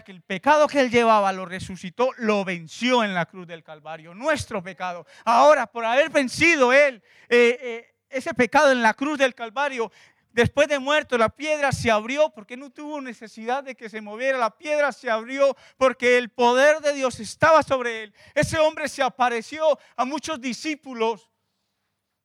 Que 0.00 0.12
el 0.12 0.22
pecado 0.22 0.66
que 0.66 0.80
él 0.80 0.90
llevaba 0.90 1.32
lo 1.32 1.44
resucitó, 1.44 2.10
lo 2.16 2.44
venció 2.44 3.04
en 3.04 3.12
la 3.12 3.26
cruz 3.26 3.46
del 3.46 3.62
Calvario, 3.62 4.14
nuestro 4.14 4.62
pecado. 4.62 5.06
Ahora, 5.24 5.66
por 5.66 5.84
haber 5.84 6.08
vencido 6.08 6.72
él 6.72 7.02
eh, 7.28 7.58
eh, 7.60 7.94
ese 8.08 8.32
pecado 8.32 8.72
en 8.72 8.82
la 8.82 8.94
cruz 8.94 9.18
del 9.18 9.34
Calvario, 9.34 9.92
después 10.32 10.68
de 10.68 10.78
muerto, 10.78 11.18
la 11.18 11.28
piedra 11.28 11.72
se 11.72 11.90
abrió 11.90 12.30
porque 12.30 12.56
no 12.56 12.70
tuvo 12.70 13.00
necesidad 13.00 13.62
de 13.62 13.74
que 13.74 13.88
se 13.88 14.00
moviera. 14.00 14.38
La 14.38 14.56
piedra 14.56 14.92
se 14.92 15.10
abrió 15.10 15.56
porque 15.76 16.18
el 16.18 16.30
poder 16.30 16.80
de 16.80 16.94
Dios 16.94 17.20
estaba 17.20 17.62
sobre 17.62 18.04
él. 18.04 18.14
Ese 18.34 18.58
hombre 18.58 18.88
se 18.88 19.02
apareció 19.02 19.78
a 19.96 20.04
muchos 20.04 20.40
discípulos. 20.40 21.30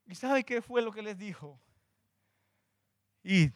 ¿Y 0.05 0.15
sabe 0.15 0.43
qué 0.43 0.61
fue 0.61 0.81
lo 0.81 0.91
que 0.91 1.01
les 1.01 1.17
dijo? 1.17 1.59
Y 3.23 3.51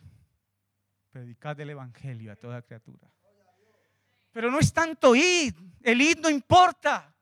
predicad 1.12 1.60
el 1.60 1.70
Evangelio 1.70 2.32
a 2.32 2.36
toda 2.36 2.62
criatura. 2.62 3.08
Pero 4.32 4.50
no 4.50 4.60
es 4.60 4.74
tanto 4.74 5.16
id, 5.16 5.54
el 5.82 6.02
id 6.02 6.18
no 6.20 6.30
importa. 6.30 7.14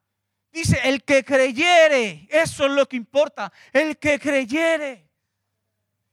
Dice, 0.51 0.79
el 0.83 1.03
que 1.03 1.23
creyere, 1.23 2.27
eso 2.29 2.65
es 2.65 2.71
lo 2.71 2.87
que 2.87 2.95
importa, 2.95 3.51
el 3.71 3.97
que 3.97 4.19
creyere. 4.19 5.07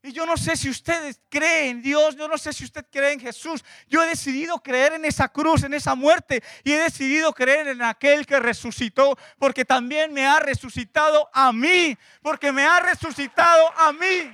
Y 0.03 0.13
yo 0.13 0.25
no 0.25 0.37
sé 0.37 0.57
si 0.57 0.69
ustedes 0.69 1.21
creen 1.29 1.79
en 1.79 1.83
Dios, 1.83 2.15
yo 2.17 2.29
no 2.29 2.39
sé 2.39 2.53
si 2.53 2.65
usted 2.65 2.87
cree 2.93 3.15
en 3.15 3.21
Jesús. 3.21 3.65
Yo 3.89 4.05
he 4.05 4.07
decidido 4.07 4.63
creer 4.63 4.93
en 4.93 5.05
esa 5.05 5.29
cruz, 5.29 5.65
en 5.65 5.75
esa 5.75 5.95
muerte, 5.95 6.43
y 6.63 6.73
he 6.73 6.79
decidido 6.79 7.33
creer 7.33 7.67
en 7.69 7.83
aquel 7.83 8.25
que 8.25 8.39
resucitó, 8.39 9.19
porque 9.39 9.65
también 9.65 10.13
me 10.13 10.25
ha 10.25 10.39
resucitado 10.39 11.29
a 11.33 11.53
mí, 11.53 11.97
porque 12.23 12.53
me 12.53 12.65
ha 12.65 12.79
resucitado 12.81 13.73
a 13.77 13.93
mí 13.93 14.33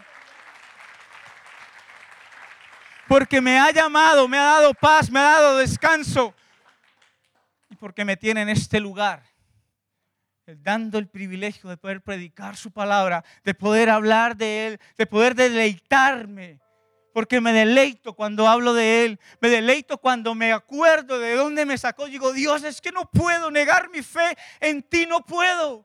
porque 3.09 3.43
me 3.43 3.59
ha 3.59 3.71
llamado, 3.71 4.27
me 4.27 4.39
ha 4.39 4.45
dado 4.45 4.73
paz, 4.73 5.11
me 5.11 5.21
ha 5.21 5.25
dado 5.25 5.59
descanso 5.59 6.35
porque 7.83 8.05
me 8.05 8.17
tiene 8.17 8.43
en 8.43 8.49
este 8.49 8.79
lugar, 8.79 9.25
dando 10.47 10.99
el 10.99 11.09
privilegio 11.09 11.69
de 11.69 11.77
poder 11.77 12.01
predicar 12.01 12.57
su 12.57 12.71
palabra, 12.71 13.25
de 13.43 13.55
poder 13.55 13.91
hablar 13.91 14.37
de 14.37 14.69
Él, 14.69 14.81
de 14.97 15.05
poder 15.05 15.35
deleitarme. 15.35 16.61
Porque 17.13 17.41
me 17.41 17.53
deleito 17.53 18.15
cuando 18.15 18.47
hablo 18.47 18.73
de 18.73 19.05
Él, 19.05 19.21
me 19.41 19.49
deleito 19.49 19.99
cuando 19.99 20.33
me 20.33 20.53
acuerdo 20.53 21.19
de 21.19 21.35
dónde 21.35 21.67
me 21.67 21.77
sacó. 21.77 22.07
Digo, 22.07 22.33
Dios, 22.33 22.63
es 22.63 22.81
que 22.81 22.93
no 22.93 23.11
puedo 23.11 23.51
negar 23.51 23.91
mi 23.91 24.01
fe, 24.01 24.39
en 24.61 24.85
ti 24.85 25.05
no 25.05 25.25
puedo. 25.25 25.85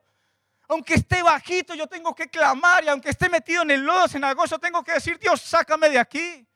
Aunque 0.67 0.93
esté 0.93 1.23
bajito, 1.23 1.73
yo 1.73 1.87
tengo 1.87 2.13
que 2.13 2.27
clamar 2.27 2.83
y 2.83 2.89
aunque 2.89 3.09
esté 3.09 3.27
metido 3.27 3.63
en 3.63 3.71
el 3.71 3.81
lodo 3.81 4.05
agosto 4.21 4.59
tengo 4.59 4.83
que 4.83 4.93
decir, 4.93 5.17
Dios, 5.17 5.41
sácame 5.41 5.89
de 5.89 5.97
aquí. 5.97 6.47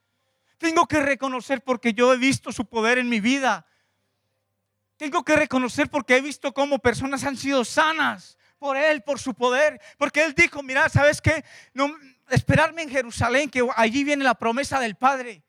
Tengo 0.59 0.85
que 0.85 0.99
reconocer 0.99 1.63
porque 1.63 1.93
yo 1.93 2.13
he 2.13 2.17
visto 2.17 2.51
su 2.51 2.65
poder 2.65 2.99
en 2.99 3.09
mi 3.09 3.19
vida. 3.19 3.65
Tengo 5.01 5.25
que 5.25 5.35
reconocer 5.35 5.89
porque 5.89 6.17
he 6.17 6.21
visto 6.21 6.53
cómo 6.53 6.77
personas 6.77 7.23
han 7.23 7.35
sido 7.35 7.65
sanas 7.65 8.37
por 8.59 8.77
Él, 8.77 9.01
por 9.01 9.17
su 9.17 9.33
poder. 9.33 9.81
Porque 9.97 10.23
Él 10.23 10.35
dijo, 10.35 10.61
mira, 10.61 10.89
¿sabes 10.89 11.19
qué? 11.19 11.43
No, 11.73 11.91
esperarme 12.29 12.83
en 12.83 12.89
Jerusalén, 12.91 13.49
que 13.49 13.67
allí 13.77 14.03
viene 14.03 14.23
la 14.23 14.35
promesa 14.35 14.79
del 14.79 14.93
Padre. 14.93 15.41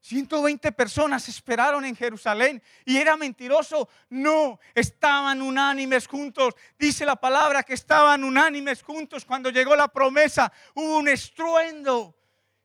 120 0.00 0.72
personas 0.72 1.28
esperaron 1.28 1.84
en 1.84 1.94
Jerusalén 1.94 2.60
y 2.84 2.96
era 2.96 3.16
mentiroso. 3.16 3.88
No, 4.10 4.58
estaban 4.74 5.40
unánimes 5.40 6.08
juntos. 6.08 6.54
Dice 6.76 7.06
la 7.06 7.14
palabra 7.14 7.62
que 7.62 7.74
estaban 7.74 8.24
unánimes 8.24 8.82
juntos 8.82 9.24
cuando 9.24 9.50
llegó 9.50 9.76
la 9.76 9.86
promesa. 9.86 10.52
Hubo 10.74 10.98
un 10.98 11.06
estruendo 11.06 12.15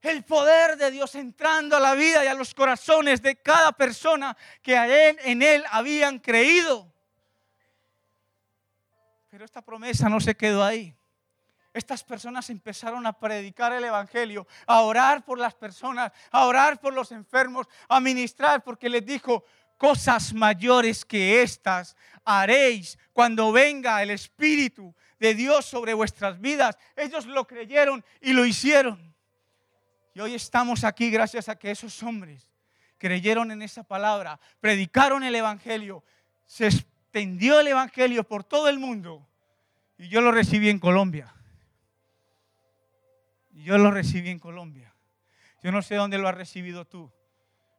el 0.02 0.24
poder 0.24 0.78
de 0.78 0.92
Dios 0.92 1.16
entrando 1.16 1.78
a 1.78 1.80
la 1.80 1.94
vida 1.94 2.24
y 2.24 2.28
a 2.28 2.34
los 2.34 2.54
corazones 2.54 3.22
de 3.22 3.36
cada 3.36 3.72
persona 3.72 4.36
que 4.62 4.76
en 5.24 5.42
él 5.42 5.64
habían 5.70 6.20
creído. 6.20 6.92
Pero 9.30 9.46
esta 9.46 9.62
promesa 9.62 10.10
no 10.10 10.20
se 10.20 10.36
quedó 10.36 10.64
ahí. 10.64 10.96
Estas 11.74 12.04
personas 12.04 12.50
empezaron 12.50 13.06
a 13.06 13.14
predicar 13.14 13.72
el 13.72 13.86
Evangelio, 13.86 14.46
a 14.68 14.82
orar 14.82 15.24
por 15.24 15.38
las 15.38 15.54
personas, 15.54 16.12
a 16.30 16.46
orar 16.46 16.82
por 16.82 16.94
los 16.94 17.14
enfermos, 17.14 17.68
a 17.88 18.02
ministrar, 18.02 18.62
porque 18.62 18.90
les 18.90 19.06
dijo, 19.06 19.46
cosas 19.78 20.34
mayores 20.34 21.06
que 21.06 21.42
estas 21.42 21.96
haréis 22.26 23.00
cuando 23.14 23.52
venga 23.52 24.04
el 24.04 24.12
Espíritu 24.12 24.94
de 25.18 25.34
Dios 25.34 25.66
sobre 25.66 25.94
vuestras 25.94 26.40
vidas. 26.42 26.78
Ellos 26.96 27.26
lo 27.26 27.48
creyeron 27.48 28.04
y 28.20 28.34
lo 28.34 28.46
hicieron. 28.46 29.11
Y 30.14 30.20
hoy 30.20 30.36
estamos 30.36 30.84
aquí 30.84 31.10
gracias 31.10 31.50
a 31.50 31.56
que 31.56 31.72
esos 31.72 32.02
hombres 32.04 32.50
creyeron 32.98 33.52
en 33.52 33.62
esa 33.62 33.84
palabra, 33.84 34.40
predicaron 34.60 35.24
el 35.24 35.36
Evangelio, 35.36 36.04
se 36.46 36.68
extendió 36.68 37.60
el 37.60 37.68
Evangelio 37.68 38.24
por 38.24 38.44
todo 38.44 38.68
el 38.70 38.78
mundo. 38.78 39.28
Y 39.98 40.08
yo 40.10 40.22
lo 40.22 40.32
recibí 40.32 40.70
en 40.70 40.80
Colombia. 40.80 41.34
Y 43.52 43.64
yo 43.64 43.78
lo 43.78 43.92
recibí 43.92 44.30
en 44.30 44.40
Colombia. 44.40 44.94
Yo 45.64 45.72
no 45.72 45.82
sé 45.82 45.96
dónde 45.96 46.18
lo 46.18 46.28
has 46.28 46.36
recibido 46.36 46.86
tú, 46.86 47.12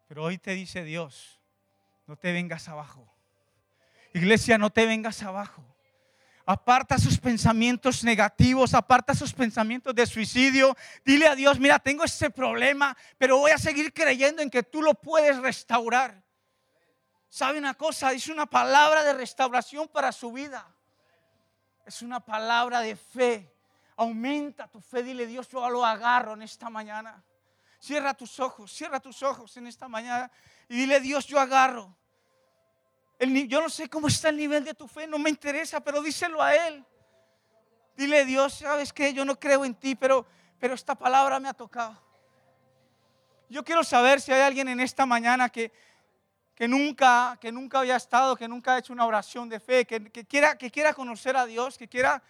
pero 0.07 0.25
hoy 0.25 0.38
te 0.38 0.53
dice 0.53 0.85
Dios, 0.85 1.40
no 2.07 2.16
te 2.16 2.33
vengas 2.33 2.68
abajo. 2.68 3.12
Iglesia, 4.14 4.59
no 4.59 4.71
te 4.71 4.87
vengas 4.87 5.23
abajo. 5.23 5.71
Aparta 6.44 6.98
sus 6.98 7.18
pensamientos 7.18 8.02
negativos, 8.02 8.74
aparta 8.74 9.14
sus 9.14 9.33
pensamientos 9.33 9.94
de 9.94 10.07
suicidio. 10.07 10.76
Dile 11.05 11.26
a 11.28 11.35
Dios, 11.35 11.59
mira, 11.59 11.78
tengo 11.78 12.05
ese 12.05 12.31
problema, 12.31 12.96
pero 13.18 13.38
voy 13.38 13.52
a 13.52 13.59
seguir 13.59 13.92
creyendo 13.92 14.42
en 14.42 14.50
que 14.50 14.62
tú 14.62 14.83
lo 14.83 14.94
puedes 14.94 15.38
restaurar. 15.38 16.22
¿Sabe 17.28 17.59
una 17.59 17.74
cosa? 17.74 18.12
Es 18.12 18.28
una 18.28 18.46
palabra 18.46 19.05
de 19.05 19.14
restauración 19.14 19.88
para 19.88 20.12
su 20.12 20.33
vida. 20.33 20.66
Es 21.87 22.02
una 22.02 22.20
palabra 22.20 22.81
de 22.81 22.96
fe. 22.96 23.55
Aumenta 23.96 24.68
tu 24.68 24.81
fe. 24.81 25.02
Dile, 25.02 25.26
Dios, 25.26 25.48
yo 25.48 25.68
lo 25.70 25.85
agarro 25.85 26.35
en 26.35 26.42
esta 26.42 26.68
mañana. 26.68 27.22
Cierra 27.78 28.14
tus 28.14 28.38
ojos, 28.38 28.70
cierra 28.72 29.00
tus 29.00 29.22
ojos 29.22 29.57
en 29.57 29.66
esta 29.66 29.88
mañana 29.88 30.31
y 30.68 30.76
dile, 30.76 31.00
Dios, 31.00 31.26
yo 31.26 31.40
agarro 31.40 31.96
yo 33.48 33.61
no 33.61 33.68
sé 33.68 33.88
cómo 33.88 34.08
está 34.08 34.28
el 34.30 34.37
nivel 34.37 34.64
de 34.64 34.74
tu 34.74 34.88
fe, 34.88 35.06
no 35.06 35.18
me 35.18 35.30
interesa, 35.30 35.80
pero 35.80 36.02
díselo 36.02 36.42
a 36.42 36.54
Él. 36.54 36.85
Dile, 37.96 38.24
Dios, 38.24 38.54
¿sabes 38.54 38.92
qué? 38.92 39.12
Yo 39.12 39.24
no 39.24 39.38
creo 39.38 39.64
en 39.64 39.74
ti, 39.74 39.94
pero, 39.94 40.26
pero 40.58 40.74
esta 40.74 40.94
palabra 40.94 41.38
me 41.38 41.48
ha 41.48 41.54
tocado. 41.54 42.00
Yo 43.48 43.62
quiero 43.62 43.85
saber 43.85 44.20
si 44.20 44.32
hay 44.32 44.40
alguien 44.40 44.68
en 44.68 44.80
esta 44.80 45.04
mañana 45.04 45.50
que, 45.50 45.70
que, 46.54 46.66
nunca, 46.66 47.37
que 47.40 47.52
nunca 47.52 47.80
había 47.80 47.96
estado, 47.96 48.35
que 48.35 48.48
nunca 48.48 48.74
ha 48.74 48.78
hecho 48.78 48.92
una 48.92 49.04
oración 49.04 49.48
de 49.48 49.61
fe, 49.61 49.85
que, 49.85 50.11
quiera, 50.26 50.56
que 50.56 50.70
quiera 50.70 50.94
conocer 50.94 51.37
a 51.37 51.44
Dios, 51.44 51.76
que 51.76 51.87
quiera 51.87 52.22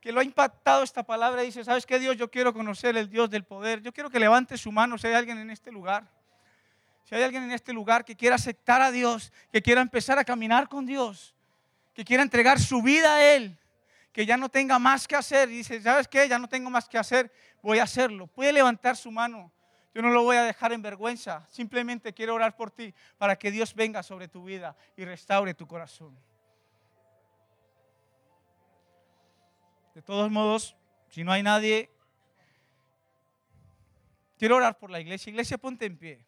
que 0.00 0.12
lo 0.12 0.20
ha 0.20 0.24
impactado 0.24 0.82
esta 0.82 1.02
palabra 1.02 1.42
y 1.42 1.46
dice, 1.46 1.64
¿sabes 1.64 1.84
qué 1.84 1.98
Dios? 1.98 2.16
Yo 2.16 2.30
quiero 2.30 2.52
conocer 2.52 2.96
el 2.96 3.08
Dios 3.10 3.30
del 3.30 3.44
poder. 3.44 3.82
Yo 3.82 3.92
quiero 3.92 4.10
que 4.10 4.20
levante 4.20 4.56
su 4.56 4.70
mano 4.70 4.96
si 4.98 5.08
hay 5.08 5.14
alguien 5.14 5.38
en 5.38 5.50
este 5.50 5.72
lugar. 5.72 6.08
Si 7.08 7.14
hay 7.14 7.22
alguien 7.22 7.44
en 7.44 7.52
este 7.52 7.72
lugar 7.72 8.04
que 8.04 8.14
quiera 8.14 8.36
aceptar 8.36 8.82
a 8.82 8.90
Dios, 8.90 9.32
que 9.50 9.62
quiera 9.62 9.80
empezar 9.80 10.18
a 10.18 10.24
caminar 10.24 10.68
con 10.68 10.84
Dios, 10.84 11.34
que 11.94 12.04
quiera 12.04 12.22
entregar 12.22 12.60
su 12.60 12.82
vida 12.82 13.14
a 13.14 13.34
Él, 13.34 13.58
que 14.12 14.26
ya 14.26 14.36
no 14.36 14.50
tenga 14.50 14.78
más 14.78 15.08
que 15.08 15.16
hacer, 15.16 15.48
y 15.48 15.56
dice, 15.56 15.80
¿sabes 15.80 16.06
qué? 16.06 16.28
Ya 16.28 16.38
no 16.38 16.50
tengo 16.50 16.68
más 16.68 16.86
que 16.86 16.98
hacer, 16.98 17.32
voy 17.62 17.78
a 17.78 17.84
hacerlo. 17.84 18.26
Puede 18.26 18.52
levantar 18.52 18.94
su 18.94 19.10
mano. 19.10 19.50
Yo 19.94 20.02
no 20.02 20.10
lo 20.10 20.22
voy 20.22 20.36
a 20.36 20.42
dejar 20.42 20.74
en 20.74 20.82
vergüenza. 20.82 21.46
Simplemente 21.48 22.12
quiero 22.12 22.34
orar 22.34 22.54
por 22.54 22.70
ti 22.70 22.92
para 23.16 23.36
que 23.36 23.50
Dios 23.50 23.74
venga 23.74 24.02
sobre 24.02 24.28
tu 24.28 24.44
vida 24.44 24.76
y 24.94 25.06
restaure 25.06 25.54
tu 25.54 25.66
corazón. 25.66 26.14
De 29.94 30.02
todos 30.02 30.30
modos, 30.30 30.76
si 31.08 31.24
no 31.24 31.32
hay 31.32 31.42
nadie, 31.42 31.90
quiero 34.36 34.56
orar 34.56 34.76
por 34.76 34.90
la 34.90 35.00
iglesia. 35.00 35.30
Iglesia, 35.30 35.56
ponte 35.56 35.86
en 35.86 35.96
pie. 35.96 36.27